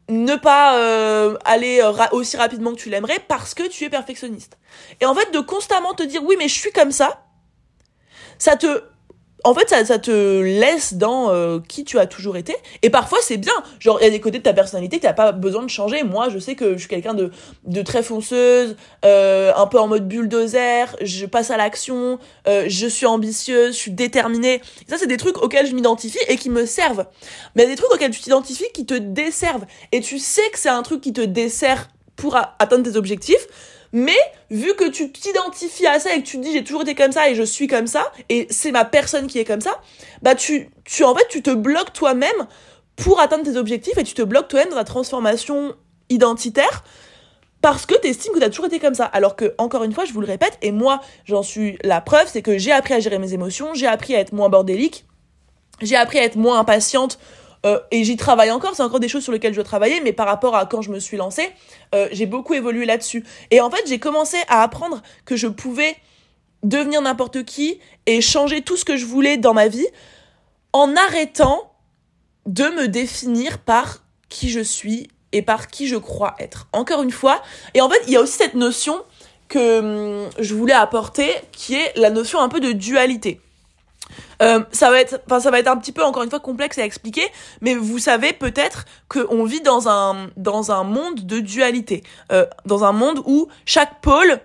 ne 0.08 0.36
pas 0.36 0.78
euh, 0.78 1.36
aller 1.44 1.82
aussi 2.12 2.36
rapidement 2.36 2.72
que 2.72 2.78
tu 2.78 2.90
l'aimerais 2.90 3.20
parce 3.28 3.54
que 3.54 3.68
tu 3.68 3.84
es 3.84 3.90
perfectionniste. 3.90 4.58
Et 5.00 5.06
en 5.06 5.14
fait 5.14 5.32
de 5.32 5.40
constamment 5.40 5.94
te 5.94 6.02
dire 6.02 6.22
oui 6.24 6.36
mais 6.38 6.48
je 6.48 6.54
suis 6.54 6.72
comme 6.72 6.92
ça, 6.92 7.22
ça 8.38 8.56
te 8.56 8.82
en 9.46 9.54
fait, 9.54 9.68
ça, 9.68 9.98
te 10.00 10.40
laisse 10.40 10.94
dans 10.94 11.30
euh, 11.30 11.60
qui 11.68 11.84
tu 11.84 12.00
as 12.00 12.06
toujours 12.06 12.36
été. 12.36 12.56
Et 12.82 12.90
parfois, 12.90 13.18
c'est 13.22 13.36
bien. 13.36 13.52
Genre, 13.78 13.96
il 14.00 14.04
y 14.04 14.08
a 14.08 14.10
des 14.10 14.18
côtés 14.18 14.38
de 14.38 14.42
ta 14.42 14.52
personnalité 14.52 14.96
que 14.96 15.02
t'as 15.02 15.12
pas 15.12 15.30
besoin 15.30 15.62
de 15.62 15.70
changer. 15.70 16.02
Moi, 16.02 16.30
je 16.30 16.40
sais 16.40 16.56
que 16.56 16.72
je 16.72 16.78
suis 16.78 16.88
quelqu'un 16.88 17.14
de, 17.14 17.30
de 17.64 17.82
très 17.82 18.02
fonceuse, 18.02 18.74
euh, 19.04 19.52
un 19.56 19.68
peu 19.68 19.78
en 19.78 19.86
mode 19.86 20.08
bulldozer. 20.08 20.96
Je 21.00 21.26
passe 21.26 21.52
à 21.52 21.56
l'action. 21.56 22.18
Euh, 22.48 22.64
je 22.66 22.88
suis 22.88 23.06
ambitieuse. 23.06 23.74
Je 23.74 23.78
suis 23.78 23.92
déterminée. 23.92 24.60
ça, 24.88 24.98
c'est 24.98 25.06
des 25.06 25.16
trucs 25.16 25.40
auxquels 25.40 25.68
je 25.68 25.76
m'identifie 25.76 26.18
et 26.26 26.36
qui 26.36 26.50
me 26.50 26.66
servent. 26.66 27.06
Mais 27.54 27.62
il 27.62 27.66
y 27.66 27.68
a 27.68 27.70
des 27.70 27.80
trucs 27.80 27.92
auxquels 27.92 28.10
tu 28.10 28.20
t'identifies 28.20 28.72
qui 28.74 28.84
te 28.84 28.94
desservent. 28.94 29.66
Et 29.92 30.00
tu 30.00 30.18
sais 30.18 30.48
que 30.52 30.58
c'est 30.58 30.70
un 30.70 30.82
truc 30.82 31.00
qui 31.00 31.12
te 31.12 31.20
dessert 31.20 31.88
pour 32.16 32.36
atteindre 32.36 32.90
tes 32.90 32.96
objectifs 32.96 33.46
mais 33.96 34.18
vu 34.50 34.74
que 34.74 34.90
tu 34.90 35.10
t'identifies 35.10 35.86
à 35.86 35.98
ça 35.98 36.14
et 36.14 36.22
que 36.22 36.26
tu 36.26 36.36
te 36.36 36.42
dis 36.42 36.52
j'ai 36.52 36.62
toujours 36.62 36.82
été 36.82 36.94
comme 36.94 37.12
ça 37.12 37.30
et 37.30 37.34
je 37.34 37.42
suis 37.42 37.66
comme 37.66 37.86
ça 37.86 38.12
et 38.28 38.46
c'est 38.50 38.70
ma 38.70 38.84
personne 38.84 39.26
qui 39.26 39.38
est 39.38 39.46
comme 39.46 39.62
ça, 39.62 39.80
bah 40.20 40.34
tu 40.34 40.68
en 41.02 41.14
fait 41.14 41.26
tu 41.30 41.40
te 41.40 41.48
bloques 41.48 41.94
toi-même 41.94 42.46
pour 42.96 43.20
atteindre 43.20 43.44
tes 43.44 43.56
objectifs 43.56 43.96
et 43.96 44.04
tu 44.04 44.12
te 44.12 44.20
bloques 44.20 44.48
toi-même 44.48 44.68
dans 44.68 44.76
la 44.76 44.84
transformation 44.84 45.74
identitaire 46.10 46.84
parce 47.62 47.86
que 47.86 47.98
tu 47.98 48.08
estimes 48.08 48.34
que 48.34 48.38
tu 48.38 48.44
as 48.44 48.50
toujours 48.50 48.66
été 48.66 48.78
comme 48.78 48.94
ça. 48.94 49.06
Alors 49.06 49.34
que, 49.34 49.54
encore 49.56 49.82
une 49.82 49.92
fois, 49.92 50.04
je 50.04 50.12
vous 50.12 50.20
le 50.20 50.26
répète, 50.26 50.58
et 50.60 50.72
moi, 50.72 51.00
j'en 51.24 51.42
suis 51.42 51.78
la 51.82 52.02
preuve, 52.02 52.28
c'est 52.30 52.42
que 52.42 52.58
j'ai 52.58 52.72
appris 52.72 52.92
à 52.92 53.00
gérer 53.00 53.18
mes 53.18 53.32
émotions, 53.32 53.72
j'ai 53.72 53.86
appris 53.86 54.14
à 54.14 54.20
être 54.20 54.32
moins 54.32 54.50
bordélique, 54.50 55.06
j'ai 55.80 55.96
appris 55.96 56.18
à 56.18 56.24
être 56.24 56.36
moins 56.36 56.60
impatiente 56.60 57.18
euh, 57.64 57.80
et 57.90 58.04
j'y 58.04 58.16
travaille 58.16 58.50
encore, 58.50 58.74
c'est 58.74 58.82
encore 58.82 59.00
des 59.00 59.08
choses 59.08 59.22
sur 59.22 59.32
lesquelles 59.32 59.52
je 59.52 59.56
dois 59.56 59.64
travailler, 59.64 60.00
mais 60.00 60.12
par 60.12 60.26
rapport 60.26 60.56
à 60.56 60.66
quand 60.66 60.82
je 60.82 60.90
me 60.90 60.98
suis 60.98 61.16
lancée, 61.16 61.50
euh, 61.94 62.08
j'ai 62.12 62.26
beaucoup 62.26 62.54
évolué 62.54 62.84
là-dessus. 62.84 63.24
Et 63.50 63.60
en 63.60 63.70
fait, 63.70 63.82
j'ai 63.86 63.98
commencé 63.98 64.36
à 64.48 64.62
apprendre 64.62 65.02
que 65.24 65.36
je 65.36 65.46
pouvais 65.46 65.96
devenir 66.62 67.02
n'importe 67.02 67.44
qui 67.44 67.80
et 68.06 68.20
changer 68.20 68.62
tout 68.62 68.76
ce 68.76 68.84
que 68.84 68.96
je 68.96 69.06
voulais 69.06 69.36
dans 69.36 69.54
ma 69.54 69.68
vie 69.68 69.86
en 70.72 70.94
arrêtant 70.96 71.72
de 72.46 72.64
me 72.64 72.88
définir 72.88 73.58
par 73.58 74.04
qui 74.28 74.50
je 74.50 74.60
suis 74.60 75.08
et 75.32 75.42
par 75.42 75.68
qui 75.68 75.88
je 75.88 75.96
crois 75.96 76.34
être. 76.38 76.68
Encore 76.72 77.02
une 77.02 77.10
fois, 77.10 77.42
et 77.74 77.80
en 77.80 77.88
fait, 77.88 78.00
il 78.06 78.12
y 78.12 78.16
a 78.16 78.20
aussi 78.20 78.36
cette 78.38 78.54
notion 78.54 78.96
que 79.48 80.24
hum, 80.24 80.30
je 80.38 80.54
voulais 80.54 80.72
apporter 80.72 81.30
qui 81.52 81.74
est 81.74 81.92
la 81.96 82.10
notion 82.10 82.40
un 82.40 82.48
peu 82.48 82.60
de 82.60 82.72
dualité. 82.72 83.40
Euh, 84.42 84.60
ça 84.72 84.90
va 84.90 85.00
être, 85.00 85.20
enfin 85.26 85.40
ça 85.40 85.50
va 85.50 85.58
être 85.58 85.68
un 85.68 85.76
petit 85.76 85.92
peu 85.92 86.04
encore 86.04 86.22
une 86.22 86.30
fois 86.30 86.40
complexe 86.40 86.78
à 86.78 86.84
expliquer, 86.84 87.26
mais 87.60 87.74
vous 87.74 87.98
savez 87.98 88.32
peut-être 88.32 88.84
qu'on 89.08 89.44
vit 89.44 89.60
dans 89.60 89.88
un 89.88 90.28
dans 90.36 90.72
un 90.72 90.84
monde 90.84 91.26
de 91.26 91.40
dualité, 91.40 92.02
euh, 92.32 92.46
dans 92.64 92.84
un 92.84 92.92
monde 92.92 93.20
où 93.24 93.48
chaque 93.64 94.00
pôle 94.00 94.40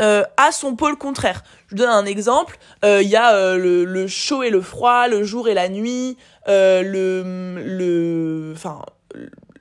euh, 0.00 0.24
a 0.36 0.52
son 0.52 0.76
pôle 0.76 0.96
contraire. 0.96 1.42
Je 1.66 1.74
vous 1.74 1.82
donne 1.82 1.90
un 1.90 2.06
exemple. 2.06 2.58
Il 2.84 3.08
y 3.08 3.16
a 3.16 3.56
le, 3.56 3.84
le, 3.84 4.06
chaud 4.06 4.42
et 4.42 4.50
le 4.50 4.60
froid, 4.60 5.08
le 5.08 5.24
jour 5.24 5.48
et 5.48 5.54
la 5.54 5.68
nuit, 5.68 6.16
le 6.46 7.22
le 7.56 8.52
enfin 8.54 8.82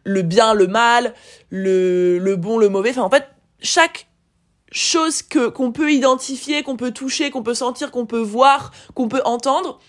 le 0.03 0.21
bien, 0.23 0.53
le 0.53 0.67
mal, 0.67 1.13
le 1.49 2.17
le 2.19 2.35
bon, 2.35 2.57
le 2.57 2.69
mauvais. 2.69 2.91
Enfin 2.91 3.03
en 3.03 3.09
fait 3.09 3.27
chaque 3.61 4.07
chose 4.71 5.21
que 5.21 5.47
qu'on 5.49 5.71
peut 5.71 5.91
identifier, 5.91 6.63
qu'on 6.63 6.77
peut 6.77 6.91
toucher, 6.91 7.29
qu'on 7.29 7.43
peut 7.43 7.53
sentir, 7.53 7.91
qu'on 7.91 8.05
peut 8.05 8.21
voir, 8.21 8.71
qu'on 8.95 9.07
peut 9.07 9.21
entendre, 9.25 9.79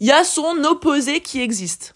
il 0.00 0.06
y 0.06 0.12
a 0.12 0.24
son 0.24 0.64
opposé 0.64 1.20
qui 1.20 1.40
existe. 1.40 1.94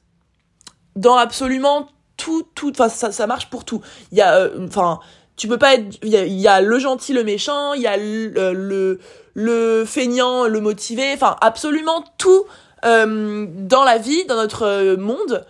Dans 0.94 1.16
absolument 1.16 1.88
tout, 2.16 2.46
tout, 2.54 2.70
enfin 2.70 2.88
ça, 2.88 3.12
ça 3.12 3.26
marche 3.26 3.50
pour 3.50 3.64
tout. 3.64 3.82
Il 4.12 4.18
y 4.18 4.22
a, 4.22 4.36
euh, 4.36 4.66
enfin, 4.66 5.00
tu 5.36 5.48
peux 5.48 5.58
pas 5.58 5.74
être, 5.74 5.98
il 6.02 6.10
y, 6.10 6.48
a, 6.48 6.60
le 6.60 6.78
gentil, 6.78 7.12
le 7.12 7.24
méchant, 7.24 7.74
il 7.74 7.82
y 7.82 7.86
a 7.86 7.96
le, 7.96 8.32
euh, 8.38 8.52
le, 8.52 9.00
le 9.34 9.84
feignant, 9.84 10.46
le 10.46 10.60
motivé, 10.60 11.12
enfin 11.12 11.36
absolument 11.40 12.04
tout 12.16 12.44
euh, 12.84 13.46
dans 13.50 13.84
la 13.84 13.98
vie, 13.98 14.24
dans 14.26 14.36
notre 14.36 14.94
monde 14.96 15.44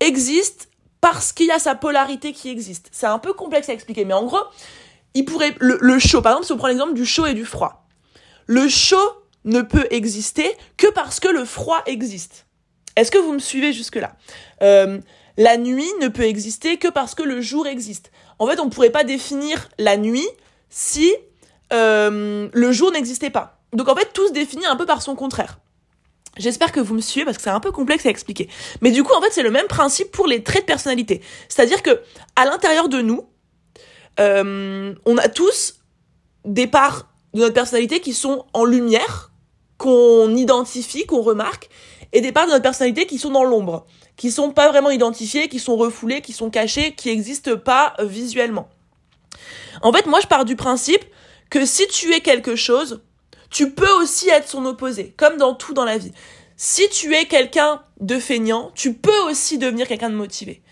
existe 0.00 0.68
parce 1.00 1.32
qu'il 1.32 1.46
y 1.46 1.52
a 1.52 1.58
sa 1.58 1.74
polarité 1.74 2.32
qui 2.32 2.48
existe. 2.48 2.88
C'est 2.92 3.06
un 3.06 3.18
peu 3.18 3.32
complexe 3.32 3.68
à 3.68 3.72
expliquer, 3.72 4.04
mais 4.04 4.14
en 4.14 4.24
gros, 4.24 4.42
il 5.14 5.24
pourrait 5.24 5.54
le, 5.58 5.98
chaud 5.98 6.22
par 6.22 6.32
exemple 6.32 6.46
si 6.46 6.52
on 6.52 6.56
prend 6.56 6.68
l'exemple 6.68 6.94
du 6.94 7.04
chaud 7.04 7.26
et 7.26 7.34
du 7.34 7.44
froid. 7.44 7.86
Le 8.46 8.68
chaud 8.68 8.96
ne 9.44 9.62
peut 9.62 9.86
exister 9.90 10.56
que 10.76 10.90
parce 10.92 11.20
que 11.20 11.28
le 11.28 11.44
froid 11.44 11.82
existe. 11.86 12.46
Est-ce 12.96 13.10
que 13.10 13.18
vous 13.18 13.32
me 13.32 13.38
suivez 13.38 13.72
jusque 13.72 13.96
là 13.96 14.16
euh, 14.62 14.98
la 15.36 15.56
nuit 15.56 15.88
ne 16.02 16.08
peut 16.08 16.24
exister 16.24 16.76
que 16.76 16.88
parce 16.88 17.14
que 17.14 17.22
le 17.22 17.40
jour 17.40 17.66
existe. 17.66 18.10
En 18.38 18.46
fait 18.46 18.60
on 18.60 18.66
ne 18.66 18.70
pourrait 18.70 18.90
pas 18.90 19.04
définir 19.04 19.68
la 19.78 19.96
nuit 19.96 20.28
si 20.68 21.12
euh, 21.72 22.48
le 22.52 22.72
jour 22.72 22.92
n'existait 22.92 23.30
pas. 23.30 23.60
Donc 23.72 23.88
en 23.88 23.94
fait 23.94 24.12
tout 24.12 24.26
se 24.28 24.32
définit 24.32 24.66
un 24.66 24.76
peu 24.76 24.86
par 24.86 25.02
son 25.02 25.14
contraire. 25.14 25.58
J'espère 26.36 26.72
que 26.72 26.80
vous 26.80 26.94
me 26.94 27.00
suivez 27.00 27.24
parce 27.24 27.36
que 27.36 27.42
c'est 27.42 27.50
un 27.50 27.60
peu 27.60 27.72
complexe 27.72 28.06
à 28.06 28.10
expliquer. 28.10 28.48
Mais 28.80 28.92
du 28.92 29.02
coup, 29.02 29.12
en 29.12 29.20
fait, 29.20 29.30
c'est 29.32 29.42
le 29.42 29.50
même 29.50 29.66
principe 29.66 30.12
pour 30.12 30.26
les 30.26 30.42
traits 30.42 30.62
de 30.62 30.66
personnalité. 30.66 31.22
C'est-à-dire 31.48 31.82
que 31.82 32.00
à 32.36 32.44
l'intérieur 32.44 32.88
de 32.88 33.00
nous, 33.02 33.26
euh, 34.20 34.94
on 35.06 35.16
a 35.16 35.28
tous 35.28 35.80
des 36.44 36.66
parts 36.66 37.08
de 37.34 37.40
notre 37.40 37.54
personnalité 37.54 38.00
qui 38.00 38.12
sont 38.12 38.44
en 38.52 38.64
lumière, 38.64 39.32
qu'on 39.78 40.34
identifie, 40.36 41.06
qu'on 41.06 41.22
remarque, 41.22 41.68
et 42.12 42.20
des 42.20 42.32
parts 42.32 42.46
de 42.46 42.50
notre 42.50 42.62
personnalité 42.62 43.06
qui 43.06 43.18
sont 43.18 43.30
dans 43.30 43.44
l'ombre, 43.44 43.86
qui 44.16 44.30
sont 44.30 44.50
pas 44.50 44.68
vraiment 44.68 44.90
identifiées, 44.90 45.48
qui 45.48 45.58
sont 45.58 45.76
refoulées, 45.76 46.20
qui 46.20 46.32
sont 46.32 46.50
cachées, 46.50 46.92
qui 46.92 47.08
n'existent 47.08 47.56
pas 47.56 47.94
visuellement. 48.00 48.68
En 49.82 49.92
fait, 49.92 50.06
moi, 50.06 50.20
je 50.20 50.26
pars 50.26 50.44
du 50.44 50.56
principe 50.56 51.04
que 51.48 51.64
si 51.64 51.86
tu 51.88 52.12
es 52.12 52.20
quelque 52.20 52.56
chose, 52.56 53.02
tu 53.48 53.70
peux 53.70 53.90
aussi 54.00 54.28
être 54.28 54.48
son 54.48 54.66
opposé, 54.66 55.14
comme 55.16 55.36
dans 55.36 55.54
tout 55.54 55.72
dans 55.72 55.84
la 55.84 55.98
vie. 55.98 56.12
Si 56.56 56.88
tu 56.90 57.14
es 57.14 57.24
quelqu'un 57.24 57.82
de 58.00 58.18
feignant, 58.18 58.70
tu 58.74 58.92
peux 58.92 59.18
aussi 59.28 59.56
devenir 59.56 59.88
quelqu'un 59.88 60.10
de 60.10 60.14
motivé 60.14 60.62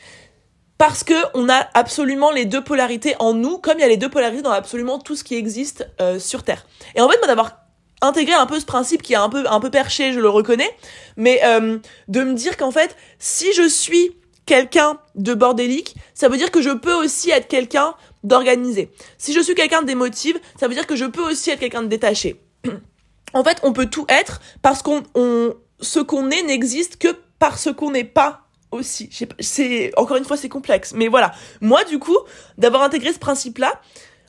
parce 0.78 1.02
que 1.02 1.14
on 1.34 1.48
a 1.48 1.66
absolument 1.74 2.30
les 2.30 2.44
deux 2.44 2.62
polarités 2.62 3.16
en 3.18 3.34
nous, 3.34 3.58
comme 3.58 3.78
il 3.78 3.82
y 3.82 3.84
a 3.84 3.88
les 3.88 3.96
deux 3.96 4.08
polarités 4.08 4.42
dans 4.42 4.52
absolument 4.52 4.98
tout 4.98 5.16
ce 5.16 5.24
qui 5.24 5.34
existe 5.34 5.88
euh, 6.00 6.18
sur 6.18 6.44
Terre. 6.44 6.66
Et 6.94 7.00
en 7.00 7.08
fait, 7.08 7.18
moi 7.18 7.26
d'avoir 7.26 7.58
intégré 8.00 8.32
un 8.32 8.46
peu 8.46 8.60
ce 8.60 8.64
principe 8.64 9.02
qui 9.02 9.12
est 9.12 9.16
un 9.16 9.28
peu 9.28 9.44
un 9.48 9.58
peu 9.58 9.70
perché, 9.70 10.12
je 10.12 10.20
le 10.20 10.28
reconnais, 10.28 10.70
mais 11.16 11.40
euh, 11.44 11.78
de 12.06 12.22
me 12.22 12.34
dire 12.34 12.56
qu'en 12.56 12.70
fait, 12.70 12.96
si 13.18 13.52
je 13.52 13.68
suis 13.68 14.12
quelqu'un 14.46 14.98
de 15.16 15.34
bordélique, 15.34 15.96
ça 16.14 16.28
veut 16.28 16.36
dire 16.36 16.52
que 16.52 16.62
je 16.62 16.70
peux 16.70 16.94
aussi 16.94 17.30
être 17.30 17.48
quelqu'un 17.48 17.94
d'organisé. 18.22 18.90
Si 19.18 19.32
je 19.32 19.40
suis 19.40 19.54
quelqu'un 19.54 19.82
d'émotive, 19.82 20.38
ça 20.58 20.68
veut 20.68 20.74
dire 20.74 20.86
que 20.86 20.96
je 20.96 21.04
peux 21.04 21.22
aussi 21.22 21.50
être 21.50 21.60
quelqu'un 21.60 21.82
de 21.82 21.88
détaché. 21.88 22.40
en 23.34 23.44
fait, 23.44 23.58
on 23.64 23.72
peut 23.72 23.86
tout 23.86 24.06
être 24.08 24.40
parce 24.62 24.82
qu'on 24.82 25.02
on, 25.14 25.54
ce 25.80 25.98
qu'on 25.98 26.30
est 26.30 26.42
n'existe 26.42 26.98
que 26.98 27.08
parce 27.38 27.72
qu'on 27.72 27.90
n'est 27.90 28.04
pas 28.04 28.47
aussi. 28.70 29.10
C'est 29.40 29.92
encore 29.96 30.16
une 30.16 30.24
fois 30.24 30.36
c'est 30.36 30.48
complexe, 30.48 30.92
mais 30.94 31.08
voilà. 31.08 31.32
Moi 31.60 31.84
du 31.84 31.98
coup, 31.98 32.18
d'avoir 32.56 32.82
intégré 32.82 33.12
ce 33.12 33.18
principe-là, 33.18 33.80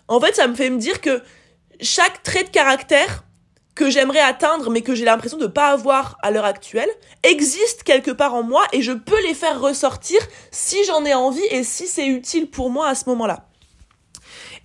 en 0.07 0.19
fait, 0.19 0.35
ça 0.35 0.47
me 0.47 0.55
fait 0.55 0.69
me 0.69 0.77
dire 0.77 1.01
que 1.01 1.21
chaque 1.81 2.23
trait 2.23 2.43
de 2.43 2.49
caractère 2.49 3.23
que 3.75 3.89
j'aimerais 3.89 4.19
atteindre 4.19 4.69
mais 4.71 4.81
que 4.81 4.93
j'ai 4.93 5.05
l'impression 5.05 5.37
de 5.37 5.47
pas 5.47 5.67
avoir 5.67 6.17
à 6.21 6.31
l'heure 6.31 6.43
actuelle 6.43 6.89
existe 7.23 7.83
quelque 7.83 8.11
part 8.11 8.33
en 8.33 8.43
moi 8.43 8.65
et 8.73 8.81
je 8.81 8.91
peux 8.91 9.21
les 9.23 9.33
faire 9.33 9.61
ressortir 9.61 10.19
si 10.51 10.83
j'en 10.83 11.05
ai 11.05 11.13
envie 11.13 11.45
et 11.51 11.63
si 11.63 11.87
c'est 11.87 12.07
utile 12.07 12.49
pour 12.49 12.69
moi 12.69 12.87
à 12.89 12.95
ce 12.95 13.05
moment-là. 13.07 13.45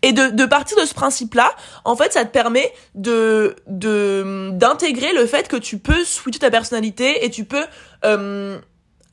Et 0.03 0.13
de, 0.13 0.29
de 0.29 0.45
partir 0.45 0.77
de 0.79 0.85
ce 0.85 0.93
principe-là, 0.93 1.55
en 1.85 1.97
fait, 1.97 2.13
ça 2.13 2.25
te 2.25 2.31
permet 2.31 2.73
de 2.95 3.57
de 3.67 4.51
d'intégrer 4.53 5.13
le 5.15 5.27
fait 5.27 5.49
que 5.49 5.57
tu 5.57 5.79
peux 5.79 6.05
switcher 6.05 6.41
ta 6.41 6.51
personnalité 6.51 7.25
et 7.25 7.31
tu 7.31 7.45
peux 7.45 7.65
euh, 8.05 8.59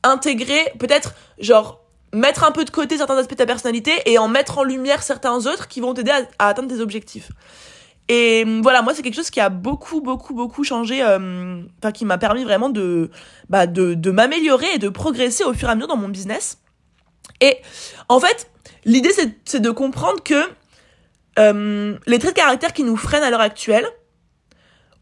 intégrer 0.02 0.72
peut-être 0.78 1.14
genre 1.38 1.82
mettre 2.12 2.44
un 2.44 2.52
peu 2.52 2.64
de 2.64 2.70
côté 2.70 2.98
certains 2.98 3.16
aspects 3.16 3.32
de 3.32 3.36
ta 3.36 3.46
personnalité 3.46 3.92
et 4.06 4.18
en 4.18 4.28
mettre 4.28 4.58
en 4.58 4.64
lumière 4.64 5.02
certains 5.02 5.46
autres 5.46 5.68
qui 5.68 5.80
vont 5.80 5.94
t'aider 5.94 6.12
à, 6.38 6.48
atteindre 6.48 6.68
tes 6.68 6.80
objectifs. 6.80 7.30
Et 8.08 8.44
voilà, 8.62 8.82
moi 8.82 8.94
c'est 8.94 9.02
quelque 9.02 9.14
chose 9.14 9.30
qui 9.30 9.40
a 9.40 9.48
beaucoup 9.48 10.00
beaucoup 10.00 10.34
beaucoup 10.34 10.64
changé, 10.64 11.02
euh, 11.02 11.62
enfin 11.78 11.92
qui 11.92 12.04
m'a 12.04 12.18
permis 12.18 12.44
vraiment 12.44 12.68
de 12.68 13.10
bah 13.48 13.66
de, 13.66 14.10
m'améliorer 14.10 14.66
et 14.74 14.78
de 14.78 14.88
progresser 14.88 15.44
au 15.44 15.54
fur 15.54 15.68
et 15.68 15.72
à 15.72 15.74
mesure 15.74 15.88
dans 15.88 15.96
mon 15.96 16.08
business. 16.08 16.58
Et 17.40 17.56
en 18.08 18.20
fait, 18.20 18.50
l'idée 18.84 19.12
c'est 19.44 19.60
de 19.60 19.70
comprendre 19.70 20.22
que 20.22 20.42
euh, 21.38 21.96
les 22.06 22.18
traits 22.18 22.34
de 22.34 22.40
caractère 22.40 22.72
qui 22.72 22.82
nous 22.82 22.96
freinent 22.96 23.22
à 23.22 23.30
l'heure 23.30 23.40
actuelle, 23.40 23.86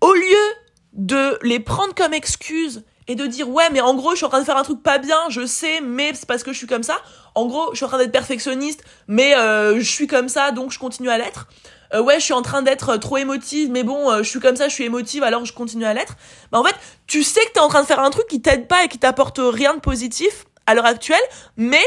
au 0.00 0.12
lieu 0.12 0.54
de 0.92 1.38
les 1.42 1.59
prendre 1.59 1.95
comme 1.95 2.12
excuse 2.12 2.85
et 3.11 3.17
de 3.17 3.26
dire 3.26 3.49
ouais 3.49 3.69
mais 3.73 3.81
en 3.81 3.95
gros 3.95 4.12
je 4.12 4.19
suis 4.19 4.25
en 4.25 4.29
train 4.29 4.38
de 4.38 4.45
faire 4.45 4.57
un 4.57 4.62
truc 4.62 4.85
pas 4.85 4.99
bien, 4.99 5.19
je 5.31 5.45
sais 5.45 5.81
mais 5.81 6.12
c'est 6.14 6.26
parce 6.26 6.45
que 6.45 6.52
je 6.52 6.59
suis 6.59 6.69
comme 6.69 6.85
ça. 6.85 6.97
En 7.35 7.47
gros 7.47 7.71
je 7.73 7.76
suis 7.76 7.85
en 7.85 7.88
train 7.88 7.99
d'être 7.99 8.12
perfectionniste 8.12 8.85
mais 9.09 9.35
euh, 9.35 9.81
je 9.81 9.90
suis 9.90 10.07
comme 10.07 10.29
ça 10.29 10.52
donc 10.52 10.71
je 10.71 10.79
continue 10.79 11.11
à 11.11 11.19
l'être. 11.19 11.49
Euh, 11.93 12.00
ouais 12.00 12.21
je 12.21 12.25
suis 12.25 12.35
en 12.35 12.43
train 12.43 12.62
d'être 12.62 12.97
trop 12.99 13.17
émotive 13.17 13.69
mais 13.69 13.83
bon 13.83 14.17
je 14.19 14.23
suis 14.29 14.38
comme 14.38 14.55
ça 14.55 14.69
je 14.69 14.75
suis 14.75 14.85
émotive 14.85 15.25
alors 15.25 15.45
je 15.45 15.52
continue 15.52 15.85
à 15.85 15.93
l'être. 15.93 16.14
Bah 16.52 16.61
en 16.61 16.64
fait 16.64 16.76
tu 17.09 17.25
sais 17.25 17.45
que 17.47 17.52
t'es 17.55 17.61
en 17.61 17.69
train 17.69 17.83
de 17.83 17.87
faire 17.88 17.99
un 17.99 18.11
truc 18.11 18.29
qui 18.29 18.40
t'aide 18.40 18.69
pas 18.69 18.85
et 18.85 18.88
qui 18.88 18.99
t'apporte 18.99 19.40
rien 19.43 19.75
de 19.75 19.81
positif 19.81 20.45
à 20.67 20.75
l'heure 20.76 20.87
actuelle 20.87 21.19
mais 21.57 21.85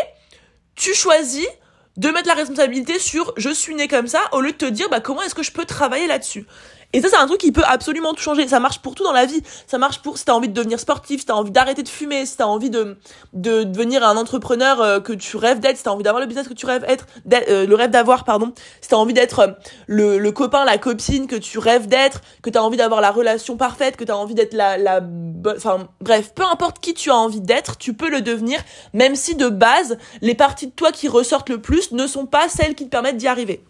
tu 0.75 0.94
choisis 0.94 1.48
de 1.96 2.10
mettre 2.10 2.27
la 2.27 2.34
responsabilité 2.34 3.00
sur 3.00 3.34
je 3.38 3.50
suis 3.50 3.75
né 3.75 3.88
comme 3.88 4.08
ça 4.08 4.20
au 4.34 4.42
lieu 4.42 4.51
de 4.51 4.58
te 4.58 4.65
dire 4.65 4.89
bah 4.89 5.00
comment 5.00 5.22
est-ce 5.22 5.36
que 5.36 5.44
je 5.44 5.53
peux 5.53 5.63
travailler 5.63 6.08
là-dessus? 6.08 6.46
Et 6.94 7.02
ça, 7.02 7.10
c'est 7.10 7.18
un 7.18 7.26
truc 7.26 7.40
qui 7.40 7.52
peut 7.52 7.64
absolument 7.66 8.14
tout 8.14 8.22
changer. 8.22 8.48
Ça 8.48 8.60
marche 8.60 8.80
pour 8.80 8.94
tout 8.94 9.04
dans 9.04 9.12
la 9.12 9.26
vie. 9.26 9.42
Ça 9.68 9.80
marche 9.80 10.00
pour 10.00 10.18
si 10.18 10.26
t'as 10.26 10.34
envie 10.34 10.48
de 10.48 10.54
devenir 10.54 10.80
sportif, 10.80 11.22
si 11.22 11.26
t'as 11.26 11.34
envie 11.34 11.52
d'arrêter 11.52 11.82
de 11.82 11.90
fumer, 11.90 12.26
si 12.26 12.38
t'as 12.38 12.46
envie 12.46 12.70
de, 12.70 12.98
de 13.34 13.64
devenir 13.64 14.04
un 14.04 14.16
entrepreneur 14.16 14.80
euh, 14.82 15.00
que 15.00 15.14
tu 15.14 15.38
rêves 15.38 15.60
d'être, 15.60 15.78
si 15.78 15.84
t'as 15.84 15.92
envie 15.92 16.04
d'avoir 16.04 16.22
le 16.22 16.28
business 16.28 16.48
que 16.48 16.54
tu 16.54 16.68
rêves 16.68 16.86
être, 16.88 17.08
euh, 17.50 17.66
le 17.66 17.76
rêve 17.76 17.90
d'avoir, 17.90 18.24
pardon. 18.24 18.54
Si 18.82 18.90
t'as 18.90 18.98
envie 18.98 19.14
d'être 19.14 19.40
euh, 19.40 19.48
le, 19.88 20.20
le 20.20 20.32
copain, 20.32 20.66
la 20.66 20.78
copine 20.78 21.26
que 21.26 21.36
tu 21.36 21.58
rêves 21.58 21.88
d'être, 21.88 22.22
que 22.44 22.52
t'as 22.52 22.62
envie 22.62 22.78
d'avoir 22.78 23.02
la 23.02 23.12
relation 23.12 23.58
parfaite, 23.58 23.98
que 23.98 24.04
t'as 24.04 24.16
envie 24.16 24.36
d'être 24.36 24.54
la, 24.54 24.78
la, 24.78 25.02
enfin, 25.48 25.88
bref, 26.00 26.34
peu 26.36 26.44
importe 26.44 26.80
qui 26.80 26.94
tu 26.94 27.10
as 27.10 27.16
envie 27.16 27.42
d'être, 27.42 27.78
tu 27.78 27.96
peux 27.96 28.10
le 28.10 28.22
devenir, 28.22 28.60
même 28.94 29.16
si 29.16 29.36
de 29.36 29.50
base, 29.50 29.98
les 30.22 30.36
parties 30.36 30.68
de 30.68 30.74
toi 30.74 30.92
qui 30.92 31.08
ressortent 31.08 31.50
le 31.50 31.60
plus 31.60 31.92
ne 31.92 32.06
sont 32.06 32.28
pas 32.28 32.50
celles 32.50 32.76
qui 32.76 32.86
te 32.86 32.90
permettent 32.90 33.18
d'y 33.18 33.28
arriver. 33.28 33.64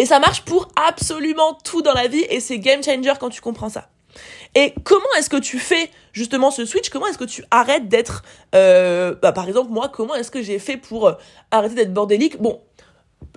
Et 0.00 0.06
ça 0.06 0.18
marche 0.18 0.40
pour 0.46 0.68
absolument 0.76 1.58
tout 1.62 1.82
dans 1.82 1.92
la 1.92 2.08
vie 2.08 2.24
et 2.30 2.40
c'est 2.40 2.58
game 2.58 2.82
changer 2.82 3.12
quand 3.20 3.28
tu 3.28 3.42
comprends 3.42 3.68
ça. 3.68 3.90
Et 4.54 4.72
comment 4.82 5.04
est-ce 5.18 5.28
que 5.28 5.36
tu 5.36 5.58
fais 5.58 5.90
justement 6.14 6.50
ce 6.50 6.64
switch? 6.64 6.88
Comment 6.88 7.06
est-ce 7.08 7.18
que 7.18 7.24
tu 7.24 7.44
arrêtes 7.50 7.86
d'être, 7.86 8.22
euh, 8.54 9.14
bah, 9.20 9.32
par 9.32 9.46
exemple 9.46 9.70
moi, 9.70 9.90
comment 9.92 10.14
est-ce 10.14 10.30
que 10.30 10.40
j'ai 10.40 10.58
fait 10.58 10.78
pour 10.78 11.06
euh, 11.06 11.12
arrêter 11.50 11.74
d'être 11.74 11.92
bordélique? 11.92 12.40
Bon, 12.40 12.62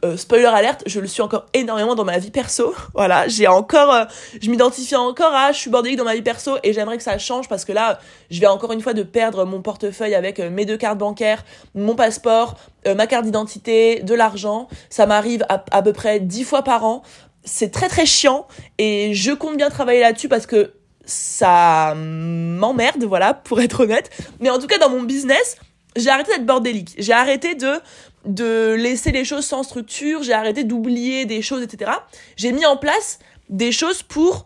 euh, 0.04 0.18
spoiler 0.18 0.46
alerte, 0.46 0.84
je 0.86 1.00
le 1.00 1.08
suis 1.08 1.22
encore 1.22 1.46
énormément 1.54 1.96
dans 1.96 2.04
ma 2.04 2.18
vie 2.18 2.32
perso. 2.32 2.74
Voilà, 2.94 3.28
j'ai 3.28 3.48
encore, 3.48 3.94
euh, 3.94 4.06
je 4.42 4.50
m'identifie 4.50 4.96
encore 4.96 5.34
à, 5.34 5.52
je 5.52 5.58
suis 5.58 5.70
bordélique 5.70 5.98
dans 5.98 6.04
ma 6.04 6.14
vie 6.14 6.22
perso 6.22 6.58
et 6.64 6.74
j'aimerais 6.74 6.98
que 6.98 7.04
ça 7.04 7.18
change 7.18 7.48
parce 7.48 7.64
que 7.64 7.72
là, 7.72 8.00
je 8.30 8.40
vais 8.40 8.48
encore 8.48 8.74
une 8.74 8.82
fois 8.82 8.94
de 8.94 9.04
perdre 9.04 9.46
mon 9.46 9.62
portefeuille 9.62 10.14
avec 10.14 10.40
euh, 10.40 10.50
mes 10.50 10.66
deux 10.66 10.78
cartes 10.78 10.98
bancaires, 10.98 11.44
mon 11.74 11.96
passeport, 11.96 12.56
ma 12.86 13.08
carte 13.08 13.24
d'identité, 13.24 14.02
de 14.02 14.14
l'argent. 14.14 14.68
Ça 14.90 15.06
m'arrive 15.06 15.46
à, 15.48 15.64
à 15.72 15.82
peu 15.82 15.94
près 15.94 16.20
dix 16.20 16.44
fois 16.44 16.64
par 16.64 16.84
an. 16.84 17.02
C'est 17.46 17.72
très 17.72 17.88
très 17.88 18.06
chiant 18.06 18.46
et 18.78 19.14
je 19.14 19.32
compte 19.32 19.56
bien 19.56 19.70
travailler 19.70 20.02
là-dessus 20.02 20.28
parce 20.28 20.46
que 20.46 20.74
ça 21.06 21.94
m'emmerde, 21.96 23.04
voilà, 23.06 23.34
pour 23.34 23.62
être 23.62 23.82
honnête. 23.82 24.10
Mais 24.40 24.50
en 24.50 24.60
tout 24.60 24.68
cas, 24.68 24.78
dans 24.78 24.90
mon 24.90 25.04
business, 25.04 25.58
j'ai 25.96 26.10
arrêté 26.10 26.32
d'être 26.32 26.46
bordélique. 26.46 26.96
J'ai 26.98 27.14
arrêté 27.14 27.56
de 27.56 27.80
de 28.26 28.76
laisser 28.78 29.12
les 29.12 29.26
choses 29.26 29.46
sans 29.46 29.64
structure, 29.64 30.24
j'ai 30.24 30.34
arrêté 30.34 30.64
d'oublier 30.64 31.26
des 31.26 31.42
choses, 31.42 31.62
etc. 31.62 31.92
J'ai 32.38 32.52
mis 32.52 32.66
en 32.66 32.78
place 32.78 33.20
des 33.50 33.72
choses 33.72 34.02
pour 34.02 34.46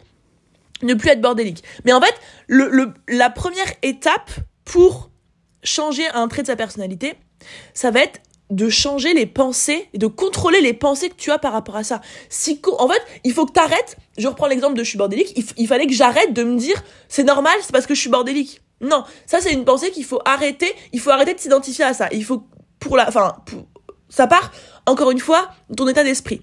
ne 0.81 0.93
plus 0.93 1.09
être 1.09 1.21
bordélique. 1.21 1.63
Mais 1.85 1.93
en 1.93 2.01
fait, 2.01 2.13
le, 2.47 2.69
le, 2.69 2.93
la 3.07 3.29
première 3.29 3.71
étape 3.83 4.31
pour 4.65 5.09
changer 5.63 6.07
un 6.13 6.27
trait 6.27 6.41
de 6.41 6.47
sa 6.47 6.55
personnalité, 6.55 7.15
ça 7.73 7.91
va 7.91 8.01
être 8.01 8.19
de 8.49 8.69
changer 8.69 9.13
les 9.13 9.25
pensées 9.25 9.89
et 9.93 9.97
de 9.97 10.07
contrôler 10.07 10.61
les 10.61 10.73
pensées 10.73 11.09
que 11.09 11.15
tu 11.15 11.31
as 11.31 11.37
par 11.37 11.51
rapport 11.51 11.75
à 11.75 11.83
ça. 11.83 12.01
En 12.79 12.87
fait, 12.87 13.01
il 13.25 13.33
faut 13.33 13.45
que 13.45 13.51
tu 13.51 13.59
arrêtes. 13.59 13.97
Je 14.17 14.27
reprends 14.27 14.47
l'exemple 14.47 14.75
de 14.75 14.83
je 14.83 14.89
suis 14.89 14.97
bordélique. 14.97 15.37
Il 15.57 15.67
fallait 15.67 15.85
que 15.85 15.93
j'arrête 15.93 16.33
de 16.33 16.43
me 16.43 16.57
dire 16.57 16.81
c'est 17.09 17.23
normal, 17.23 17.55
c'est 17.61 17.73
parce 17.73 17.85
que 17.85 17.93
je 17.93 17.99
suis 17.99 18.09
bordélique. 18.09 18.61
Non, 18.81 19.03
ça 19.25 19.41
c'est 19.41 19.53
une 19.53 19.65
pensée 19.65 19.91
qu'il 19.91 20.05
faut 20.05 20.21
arrêter. 20.25 20.73
Il 20.93 20.99
faut 20.99 21.09
arrêter 21.09 21.33
de 21.33 21.39
s'identifier 21.39 21.85
à 21.85 21.93
ça. 21.93 22.07
Il 22.11 22.23
faut 22.23 22.47
pour 22.79 22.97
la, 22.97 23.07
enfin, 23.07 23.35
ça 24.09 24.27
part 24.27 24.51
encore 24.85 25.11
une 25.11 25.19
fois 25.19 25.49
ton 25.75 25.87
état 25.87 26.03
d'esprit. 26.03 26.41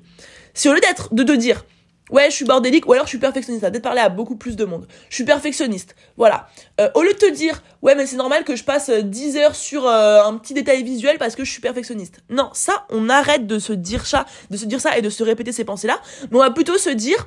Si 0.52 0.68
au 0.68 0.72
lieu 0.72 0.80
d'être 0.80 1.12
de 1.14 1.22
te 1.22 1.32
dire 1.32 1.64
ouais 2.10 2.30
je 2.30 2.36
suis 2.36 2.44
bordélique 2.44 2.86
ou 2.86 2.92
alors 2.92 3.06
je 3.06 3.10
suis 3.10 3.18
perfectionniste, 3.18 3.64
d'être 3.64 3.82
parlé 3.82 4.00
à 4.00 4.08
beaucoup 4.08 4.36
plus 4.36 4.56
de 4.56 4.64
monde. 4.64 4.86
Je 5.08 5.14
suis 5.14 5.24
perfectionniste, 5.24 5.94
voilà. 6.16 6.48
Euh, 6.80 6.90
au 6.94 7.02
lieu 7.02 7.12
de 7.12 7.18
te 7.18 7.30
dire 7.30 7.62
ouais 7.82 7.94
mais 7.94 8.06
c'est 8.06 8.16
normal 8.16 8.44
que 8.44 8.56
je 8.56 8.64
passe 8.64 8.90
10 8.90 9.36
heures 9.36 9.54
sur 9.54 9.86
euh, 9.86 10.22
un 10.22 10.36
petit 10.36 10.54
détail 10.54 10.82
visuel 10.82 11.18
parce 11.18 11.34
que 11.34 11.44
je 11.44 11.50
suis 11.50 11.60
perfectionniste. 11.60 12.20
Non, 12.30 12.50
ça 12.52 12.86
on 12.90 13.08
arrête 13.08 13.46
de 13.46 13.58
se 13.58 13.72
dire 13.72 14.06
ça, 14.06 14.26
de 14.50 14.56
se 14.56 14.66
dire 14.66 14.80
ça 14.80 14.98
et 14.98 15.02
de 15.02 15.10
se 15.10 15.22
répéter 15.22 15.52
ces 15.52 15.64
pensées 15.64 15.86
là. 15.86 16.00
Mais 16.30 16.36
on 16.36 16.40
va 16.42 16.50
plutôt 16.50 16.78
se 16.78 16.90
dire 16.90 17.26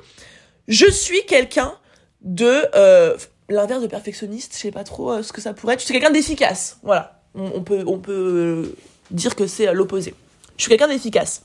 je 0.68 0.90
suis 0.90 1.24
quelqu'un 1.26 1.72
de 2.20 2.66
euh, 2.74 3.16
l'inverse 3.48 3.82
de 3.82 3.86
perfectionniste, 3.86 4.54
je 4.54 4.60
sais 4.60 4.70
pas 4.70 4.84
trop 4.84 5.22
ce 5.22 5.32
que 5.32 5.40
ça 5.40 5.54
pourrait 5.54 5.74
être. 5.74 5.80
Je 5.80 5.84
suis 5.84 5.94
quelqu'un 5.94 6.10
d'efficace, 6.10 6.78
voilà. 6.82 7.20
On, 7.34 7.62
peut 7.62 7.84
on 7.86 7.98
peut 7.98 8.74
dire 9.10 9.36
que 9.36 9.46
c'est 9.46 9.72
l'opposé. 9.72 10.14
Je 10.56 10.62
suis 10.62 10.70
quelqu'un 10.70 10.88
d'efficace. 10.88 11.42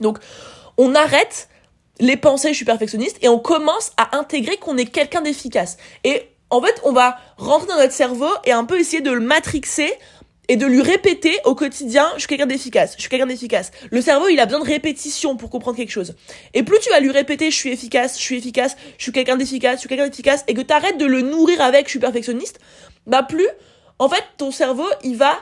Donc, 0.00 0.18
on 0.76 0.94
arrête 0.94 1.48
les 1.98 2.16
pensées, 2.16 2.50
je 2.50 2.56
suis 2.56 2.64
perfectionniste, 2.64 3.18
et 3.22 3.28
on 3.28 3.38
commence 3.38 3.92
à 3.96 4.16
intégrer 4.16 4.56
qu'on 4.58 4.76
est 4.76 4.86
quelqu'un 4.86 5.22
d'efficace. 5.22 5.78
Et 6.04 6.28
en 6.50 6.60
fait, 6.60 6.80
on 6.84 6.92
va 6.92 7.18
rentrer 7.38 7.66
dans 7.68 7.76
notre 7.76 7.92
cerveau 7.92 8.28
et 8.44 8.52
un 8.52 8.64
peu 8.64 8.78
essayer 8.78 9.02
de 9.02 9.10
le 9.10 9.20
matrixer 9.20 9.92
et 10.48 10.56
de 10.56 10.66
lui 10.66 10.82
répéter 10.82 11.38
au 11.44 11.54
quotidien, 11.54 12.08
je 12.14 12.20
suis 12.20 12.28
quelqu'un 12.28 12.46
d'efficace, 12.46 12.94
je 12.96 13.00
suis 13.00 13.10
quelqu'un 13.10 13.26
d'efficace. 13.26 13.70
Le 13.90 14.00
cerveau, 14.00 14.28
il 14.28 14.38
a 14.40 14.46
besoin 14.46 14.60
de 14.60 14.66
répétition 14.66 15.36
pour 15.36 15.50
comprendre 15.50 15.76
quelque 15.76 15.90
chose. 15.90 16.14
Et 16.54 16.62
plus 16.62 16.78
tu 16.80 16.90
vas 16.90 17.00
lui 17.00 17.10
répéter, 17.10 17.50
je 17.50 17.56
suis 17.56 17.70
efficace, 17.70 18.16
je 18.16 18.22
suis 18.22 18.36
efficace, 18.36 18.76
je 18.98 19.02
suis 19.02 19.12
quelqu'un 19.12 19.36
d'efficace, 19.36 19.74
je 19.76 19.80
suis 19.80 19.88
quelqu'un 19.88 20.06
d'efficace, 20.08 20.44
et 20.46 20.54
que 20.54 20.60
tu 20.60 20.72
arrêtes 20.72 20.98
de 20.98 21.06
le 21.06 21.22
nourrir 21.22 21.60
avec, 21.60 21.86
je 21.86 21.90
suis 21.90 21.98
perfectionniste, 21.98 22.60
bah 23.06 23.22
plus, 23.22 23.48
en 23.98 24.08
fait, 24.08 24.24
ton 24.36 24.50
cerveau, 24.50 24.86
il 25.02 25.16
va 25.16 25.36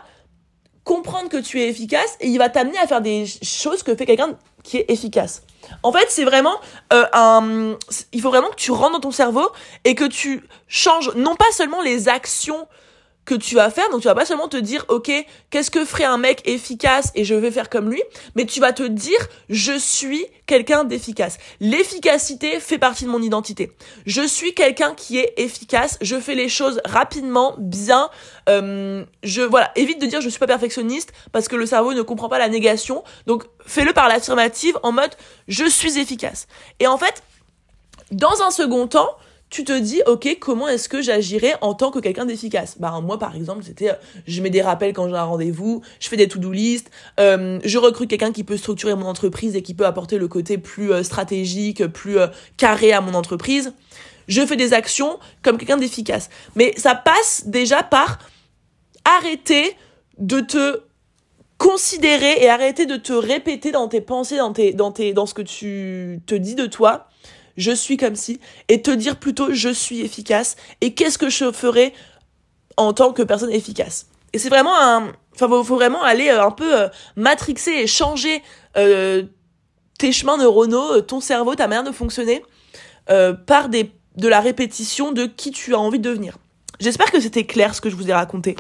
comprendre 0.85 1.29
que 1.29 1.39
tu 1.39 1.61
es 1.61 1.69
efficace 1.69 2.17
et 2.21 2.29
il 2.29 2.39
va 2.39 2.51
t'amener 2.51 2.79
à 2.79 2.87
faire 2.87 3.01
des 3.01 3.25
choses 3.43 3.83
que 3.83 3.97
fait 3.97 4.07
quelqu'un 4.07 4.37
qui 4.63 4.79
est 4.79 4.91
efficace. 4.91 5.43
En 5.83 5.93
fait, 5.93 6.07
c'est 6.09 6.25
vraiment 6.25 6.61
euh, 6.93 7.07
un. 7.15 7.77
Il 8.13 8.21
faut 8.21 8.29
vraiment 8.29 8.51
que 8.51 8.57
tu 8.57 8.71
rentres 8.71 8.93
dans 8.93 9.01
ton 9.01 9.11
cerveau 9.11 9.51
et 9.85 9.95
que 9.95 10.05
tu 10.05 10.43
changes 10.69 11.15
non 11.17 11.37
pas 11.37 11.51
seulement 11.53 11.81
les 11.81 12.09
actions 12.09 12.69
que 13.25 13.35
tu 13.35 13.55
vas 13.55 13.71
faire. 13.71 13.89
Donc 13.91 14.01
tu 14.01 14.09
vas 14.09 14.15
pas 14.15 14.27
seulement 14.27 14.49
te 14.49 14.57
dire 14.57 14.85
OK, 14.89 15.11
qu'est-ce 15.51 15.71
que 15.71 15.85
ferait 15.85 16.05
un 16.05 16.19
mec 16.19 16.43
efficace 16.47 17.11
et 17.15 17.25
je 17.25 17.35
vais 17.35 17.51
faire 17.51 17.71
comme 17.71 17.91
lui, 17.91 18.03
mais 18.35 18.45
tu 18.45 18.61
vas 18.61 18.73
te 18.73 18.83
dire 18.83 19.19
je 19.49 19.77
suis 19.79 20.27
quelqu'un 20.47 20.85
d'efficace. 20.85 21.39
L'efficacité 21.61 22.61
fait 22.61 22.79
partie 22.79 23.05
de 23.05 23.11
mon 23.11 23.23
identité. 23.23 23.73
Je 24.07 24.27
suis 24.27 24.55
quelqu'un 24.55 24.95
qui 24.95 25.19
est 25.19 25.35
efficace, 25.37 25.99
je 26.01 26.17
fais 26.17 26.35
les 26.35 26.49
choses 26.49 26.81
rapidement, 26.85 27.55
bien. 27.59 28.11
Euh, 28.49 29.05
je 29.23 29.43
voilà, 29.43 29.71
évite 29.77 30.01
de 30.01 30.07
dire 30.07 30.21
je 30.21 30.29
suis 30.29 30.39
pas 30.39 30.47
perfectionniste 30.47 31.13
parce 31.33 31.49
que 31.49 31.57
le 31.57 31.67
cerveau 31.67 31.95
ne 31.95 32.03
comprend 32.03 32.29
pas 32.29 32.39
la 32.39 32.49
négation. 32.49 33.05
Donc 33.27 33.45
fais-le 33.67 33.93
par 33.93 34.09
l'affirmative 34.09 34.79
en 34.83 34.93
mode 34.93 35.15
je 35.49 35.65
suis 35.65 35.99
efficace. 35.99 36.47
Et 36.81 36.87
en 36.87 36.99
fait, 36.99 37.23
dans 38.11 38.43
un 38.43 38.51
second 38.51 38.87
temps, 38.87 39.17
tu 39.55 39.63
te 39.63 39.79
dis, 39.79 40.03
ok, 40.07 40.37
comment 40.41 40.67
est-ce 40.67 40.89
que 40.89 41.01
j'agirais 41.01 41.55
en 41.61 41.75
tant 41.75 41.93
que 41.93 42.01
quelqu'un 42.01 42.27
d'efficace? 42.27 42.75
Bah 42.81 43.01
moi 43.01 43.21
par 43.21 43.37
exemple, 43.37 43.63
c'était, 43.63 43.91
euh, 43.91 43.95
je 44.27 44.43
mets 44.43 44.51
des 44.51 44.63
rappels 44.63 44.93
quand 44.93 45.09
j'ai 45.09 45.15
un 45.15 45.23
rendez-vous, 45.23 45.81
je 46.01 46.09
fais 46.09 46.17
des 46.17 46.27
to-do 46.27 46.51
list, 46.51 46.91
euh, 47.21 47.61
je 47.65 47.79
recrute 47.79 48.11
quelqu'un 48.11 48.33
qui 48.33 48.43
peut 48.43 48.57
structurer 48.57 48.97
mon 48.97 49.07
entreprise 49.07 49.55
et 49.55 49.63
qui 49.63 49.75
peut 49.75 49.87
apporter 49.87 50.19
le 50.19 50.27
côté 50.27 50.59
plus 50.59 50.91
euh, 50.91 51.05
stratégique, 51.05 51.87
plus 51.87 52.17
carré 52.57 52.93
à 52.93 53.01
mon 53.01 53.15
entreprise. 53.15 53.75
Je 54.27 54.45
fais 54.45 54.57
des 54.57 54.73
actions 54.73 55.21
comme 55.43 55.57
quelqu'un 55.57 55.77
d'efficace. 55.77 56.31
Mais 56.57 56.75
ça 56.77 56.97
passe 56.97 57.45
déjà 57.47 57.85
par 57.85 58.19
arrêter 59.05 59.77
de 60.19 60.41
te 60.41 60.81
considérer 61.59 62.43
et 62.43 62.49
arrêter 62.49 62.87
de 62.87 62.97
te 62.97 63.13
répéter 63.13 63.71
dans 63.71 63.87
tes 63.87 64.01
pensées, 64.01 64.39
dans, 64.39 64.53
ce 65.27 65.35
que 65.35 65.43
tu 65.43 66.21
te 66.27 66.35
dis 66.35 66.57
de 66.57 66.67
toi, 66.67 67.07
je 67.57 67.73
suis 67.73 67.97
comme 67.97 68.17
si, 68.17 68.41
et 68.69 68.83
te 68.83 68.91
dire 68.91 69.17
plutôt 69.17 69.53
je 69.53 69.69
suis 69.69 70.01
efficace 70.01 70.57
et 70.81 70.95
qu'est-ce 70.95 71.19
que 71.19 71.29
je 71.29 71.53
ferai 71.53 71.93
en 72.77 72.93
tant 72.93 73.13
que 73.13 73.23
personne 73.23 73.51
efficace. 73.51 74.07
Et 74.33 74.39
c'est 74.39 74.49
vraiment 74.49 74.77
un, 74.79 75.13
enfin, 75.35 75.49
faut, 75.49 75.77
vraiment 75.77 76.03
aller 76.03 76.29
euh, 76.29 76.45
un 76.45 76.51
peu 76.51 76.77
euh, 76.77 76.89
matrixer 77.17 77.71
et 77.71 77.87
changer 77.87 78.43
euh, 78.77 79.23
tes 79.99 80.13
chemins 80.13 80.37
neuronaux, 80.37 81.01
ton 81.03 81.21
cerveau, 81.21 81.55
ta 81.55 81.69
manière 81.69 81.85
de 81.85 81.93
fonctionner 81.93 82.43
par 83.47 83.69
des, 83.69 83.93
de 84.17 84.29
la 84.29 84.41
répétition 84.41 85.13
de 85.13 85.27
qui 85.27 85.51
tu 85.51 85.75
as 85.75 85.79
envie 85.79 85.99
de 85.99 86.09
devenir. 86.09 86.39
J'espère 86.81 87.13
que 87.13 87.21
c'était 87.21 87.45
clair 87.45 87.75
ce 87.75 87.83
que 87.83 87.91
je 87.91 87.97
vous 87.97 88.09
ai 88.09 88.15
raconté. 88.15 88.57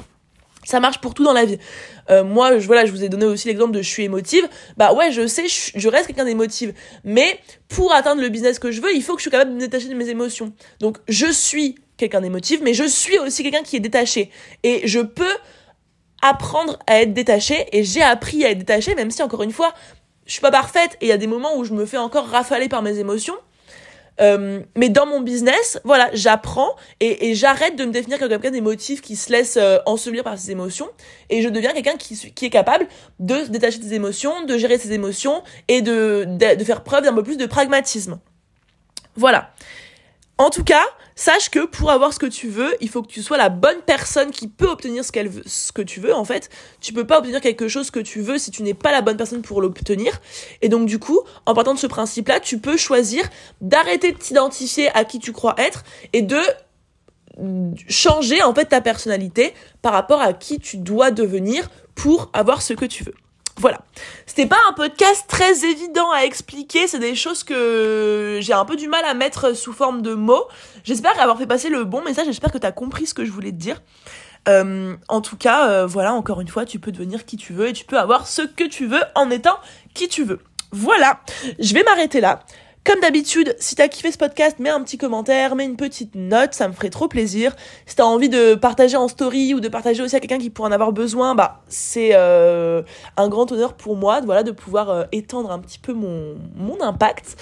Ça 0.64 0.80
marche 0.80 1.00
pour 1.00 1.14
tout 1.14 1.24
dans 1.24 1.32
la 1.32 1.44
vie. 1.44 1.58
Euh, 2.10 2.24
moi, 2.24 2.58
je, 2.58 2.66
voilà, 2.66 2.86
je 2.86 2.90
vous 2.90 3.04
ai 3.04 3.08
donné 3.08 3.26
aussi 3.26 3.48
l'exemple 3.48 3.72
de 3.72 3.82
je 3.82 3.88
suis 3.88 4.04
émotive. 4.04 4.48
Bah 4.76 4.92
ouais, 4.92 5.12
je 5.12 5.26
sais, 5.26 5.46
je, 5.48 5.88
reste 5.88 6.06
quelqu'un 6.06 6.24
d'émotive. 6.24 6.74
Mais 7.04 7.38
pour 7.68 7.92
atteindre 7.92 8.20
le 8.22 8.28
business 8.28 8.58
que 8.58 8.70
je 8.70 8.80
veux, 8.80 8.94
il 8.94 9.02
faut 9.02 9.14
que 9.14 9.20
je 9.20 9.24
sois 9.24 9.32
capable 9.32 9.50
de 9.50 9.56
me 9.56 9.60
détacher 9.60 9.88
de 9.88 9.94
mes 9.94 10.08
émotions. 10.08 10.52
Donc, 10.80 10.98
je 11.08 11.30
suis 11.30 11.76
quelqu'un 11.96 12.20
d'émotive, 12.20 12.60
mais 12.62 12.74
je 12.74 12.84
suis 12.84 13.18
aussi 13.18 13.42
quelqu'un 13.42 13.62
qui 13.62 13.76
est 13.76 13.80
détaché. 13.80 14.30
Et 14.62 14.86
je 14.86 15.00
peux 15.00 15.36
apprendre 16.22 16.78
à 16.86 17.00
être 17.02 17.12
détaché. 17.12 17.66
Et 17.72 17.84
j'ai 17.84 18.02
appris 18.02 18.44
à 18.44 18.50
être 18.50 18.58
détaché, 18.58 18.94
même 18.94 19.10
si, 19.10 19.22
encore 19.22 19.42
une 19.42 19.52
fois, 19.52 19.74
je 20.26 20.32
suis 20.32 20.40
pas 20.40 20.50
parfaite. 20.50 20.96
Et 21.00 21.06
il 21.06 21.08
y 21.08 21.12
a 21.12 21.18
des 21.18 21.26
moments 21.26 21.56
où 21.56 21.64
je 21.64 21.74
me 21.74 21.86
fais 21.86 21.98
encore 21.98 22.26
rafaler 22.26 22.68
par 22.68 22.82
mes 22.82 22.98
émotions. 22.98 23.34
Euh, 24.20 24.60
mais 24.76 24.88
dans 24.88 25.06
mon 25.06 25.20
business, 25.20 25.80
voilà, 25.84 26.08
j'apprends 26.12 26.76
et, 27.00 27.30
et 27.30 27.34
j'arrête 27.34 27.74
de 27.76 27.84
me 27.84 27.90
définir 27.90 28.18
comme 28.18 28.28
quelqu'un 28.28 28.52
d'émotif 28.52 29.00
qui 29.00 29.16
se 29.16 29.32
laisse 29.32 29.56
euh, 29.56 29.78
ensevelir 29.86 30.22
par 30.22 30.38
ses 30.38 30.52
émotions 30.52 30.88
et 31.30 31.42
je 31.42 31.48
deviens 31.48 31.72
quelqu'un 31.72 31.96
qui, 31.96 32.16
qui 32.32 32.46
est 32.46 32.50
capable 32.50 32.86
de 33.18 33.44
se 33.44 33.50
détacher 33.50 33.78
des 33.78 33.94
émotions, 33.94 34.44
de 34.44 34.56
gérer 34.56 34.78
ses 34.78 34.92
émotions 34.92 35.42
et 35.66 35.82
de, 35.82 36.26
de, 36.28 36.54
de 36.54 36.64
faire 36.64 36.84
preuve 36.84 37.04
d'un 37.04 37.12
peu 37.12 37.24
plus 37.24 37.36
de 37.36 37.46
pragmatisme. 37.46 38.20
Voilà. 39.16 39.50
En 40.38 40.50
tout 40.50 40.64
cas, 40.64 40.82
sache 41.14 41.50
que 41.50 41.66
pour 41.66 41.90
avoir 41.90 42.12
ce 42.12 42.18
que 42.18 42.26
tu 42.26 42.48
veux, 42.48 42.74
il 42.80 42.88
faut 42.88 43.02
que 43.02 43.08
tu 43.08 43.22
sois 43.22 43.36
la 43.36 43.48
bonne 43.48 43.80
personne 43.86 44.30
qui 44.30 44.48
peut 44.48 44.68
obtenir 44.68 45.04
ce 45.04 45.12
qu'elle 45.12 45.28
veut, 45.28 45.42
ce 45.46 45.72
que 45.72 45.82
tu 45.82 46.00
veux 46.00 46.14
en 46.14 46.24
fait. 46.24 46.50
Tu 46.80 46.92
peux 46.92 47.06
pas 47.06 47.18
obtenir 47.18 47.40
quelque 47.40 47.68
chose 47.68 47.90
que 47.90 48.00
tu 48.00 48.20
veux 48.20 48.38
si 48.38 48.50
tu 48.50 48.62
n'es 48.62 48.74
pas 48.74 48.92
la 48.92 49.02
bonne 49.02 49.16
personne 49.16 49.42
pour 49.42 49.60
l'obtenir. 49.60 50.20
Et 50.62 50.68
donc 50.68 50.86
du 50.86 50.98
coup, 50.98 51.20
en 51.46 51.54
partant 51.54 51.74
de 51.74 51.78
ce 51.78 51.86
principe-là, 51.86 52.40
tu 52.40 52.58
peux 52.58 52.76
choisir 52.76 53.24
d'arrêter 53.60 54.12
de 54.12 54.18
t'identifier 54.18 54.90
à 54.96 55.04
qui 55.04 55.18
tu 55.18 55.32
crois 55.32 55.54
être 55.58 55.84
et 56.12 56.22
de 56.22 56.40
changer 57.88 58.42
en 58.42 58.54
fait 58.54 58.66
ta 58.66 58.80
personnalité 58.80 59.54
par 59.82 59.92
rapport 59.92 60.20
à 60.20 60.32
qui 60.32 60.58
tu 60.58 60.76
dois 60.76 61.10
devenir 61.10 61.68
pour 61.94 62.30
avoir 62.32 62.62
ce 62.62 62.74
que 62.74 62.84
tu 62.84 63.04
veux. 63.04 63.14
Voilà. 63.56 63.78
C'était 64.26 64.46
pas 64.46 64.58
un 64.68 64.72
podcast 64.72 65.24
très 65.28 65.64
évident 65.64 66.10
à 66.10 66.24
expliquer, 66.24 66.88
c'est 66.88 66.98
des 66.98 67.14
choses 67.14 67.44
que 67.44 68.38
j'ai 68.42 68.52
un 68.52 68.64
peu 68.64 68.76
du 68.76 68.88
mal 68.88 69.04
à 69.04 69.14
mettre 69.14 69.54
sous 69.54 69.72
forme 69.72 70.02
de 70.02 70.14
mots. 70.14 70.46
J'espère 70.82 71.18
avoir 71.20 71.38
fait 71.38 71.46
passer 71.46 71.68
le 71.68 71.84
bon 71.84 72.02
message, 72.02 72.26
j'espère 72.26 72.50
que 72.50 72.58
t'as 72.58 72.72
compris 72.72 73.06
ce 73.06 73.14
que 73.14 73.24
je 73.24 73.30
voulais 73.30 73.52
te 73.52 73.56
dire. 73.56 73.80
Euh, 74.48 74.96
en 75.08 75.20
tout 75.20 75.36
cas, 75.36 75.68
euh, 75.68 75.86
voilà, 75.86 76.12
encore 76.12 76.40
une 76.40 76.48
fois, 76.48 76.66
tu 76.66 76.78
peux 76.78 76.92
devenir 76.92 77.24
qui 77.24 77.36
tu 77.36 77.52
veux 77.52 77.68
et 77.68 77.72
tu 77.72 77.84
peux 77.84 77.98
avoir 77.98 78.26
ce 78.26 78.42
que 78.42 78.64
tu 78.64 78.86
veux 78.86 79.02
en 79.14 79.30
étant 79.30 79.56
qui 79.94 80.08
tu 80.08 80.24
veux. 80.24 80.40
Voilà, 80.72 81.20
je 81.60 81.72
vais 81.72 81.84
m'arrêter 81.84 82.20
là. 82.20 82.40
Comme 82.84 83.00
d'habitude, 83.00 83.56
si 83.58 83.74
t'as 83.74 83.88
kiffé 83.88 84.12
ce 84.12 84.18
podcast, 84.18 84.58
mets 84.58 84.68
un 84.68 84.82
petit 84.82 84.98
commentaire, 84.98 85.56
mets 85.56 85.64
une 85.64 85.76
petite 85.76 86.14
note, 86.14 86.52
ça 86.52 86.68
me 86.68 86.74
ferait 86.74 86.90
trop 86.90 87.08
plaisir. 87.08 87.56
Si 87.86 87.96
t'as 87.96 88.04
envie 88.04 88.28
de 88.28 88.54
partager 88.54 88.98
en 88.98 89.08
story 89.08 89.54
ou 89.54 89.60
de 89.60 89.68
partager 89.68 90.02
aussi 90.02 90.14
à 90.14 90.20
quelqu'un 90.20 90.38
qui 90.38 90.50
pourrait 90.50 90.68
en 90.68 90.72
avoir 90.72 90.92
besoin, 90.92 91.34
bah 91.34 91.62
c'est 91.68 92.10
euh, 92.12 92.82
un 93.16 93.28
grand 93.28 93.50
honneur 93.50 93.72
pour 93.72 93.96
moi, 93.96 94.20
voilà, 94.20 94.42
de 94.42 94.50
pouvoir 94.50 94.90
euh, 94.90 95.04
étendre 95.12 95.50
un 95.50 95.60
petit 95.60 95.78
peu 95.78 95.94
mon 95.94 96.36
mon 96.56 96.78
impact. 96.82 97.36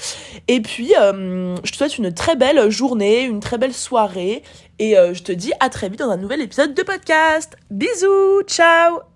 Et 0.46 0.60
puis, 0.60 0.94
euh, 0.96 1.56
je 1.64 1.72
te 1.72 1.76
souhaite 1.76 1.98
une 1.98 2.14
très 2.14 2.36
belle 2.36 2.70
journée, 2.70 3.22
une 3.24 3.40
très 3.40 3.58
belle 3.58 3.74
soirée, 3.74 4.44
et 4.78 4.94
je 4.94 5.22
te 5.22 5.32
dis 5.32 5.52
à 5.60 5.68
très 5.68 5.88
vite 5.88 6.00
dans 6.00 6.10
un 6.10 6.16
nouvel 6.16 6.40
épisode 6.40 6.74
de 6.74 6.82
podcast. 6.82 7.56
Bisous, 7.70 8.42
ciao. 8.46 9.11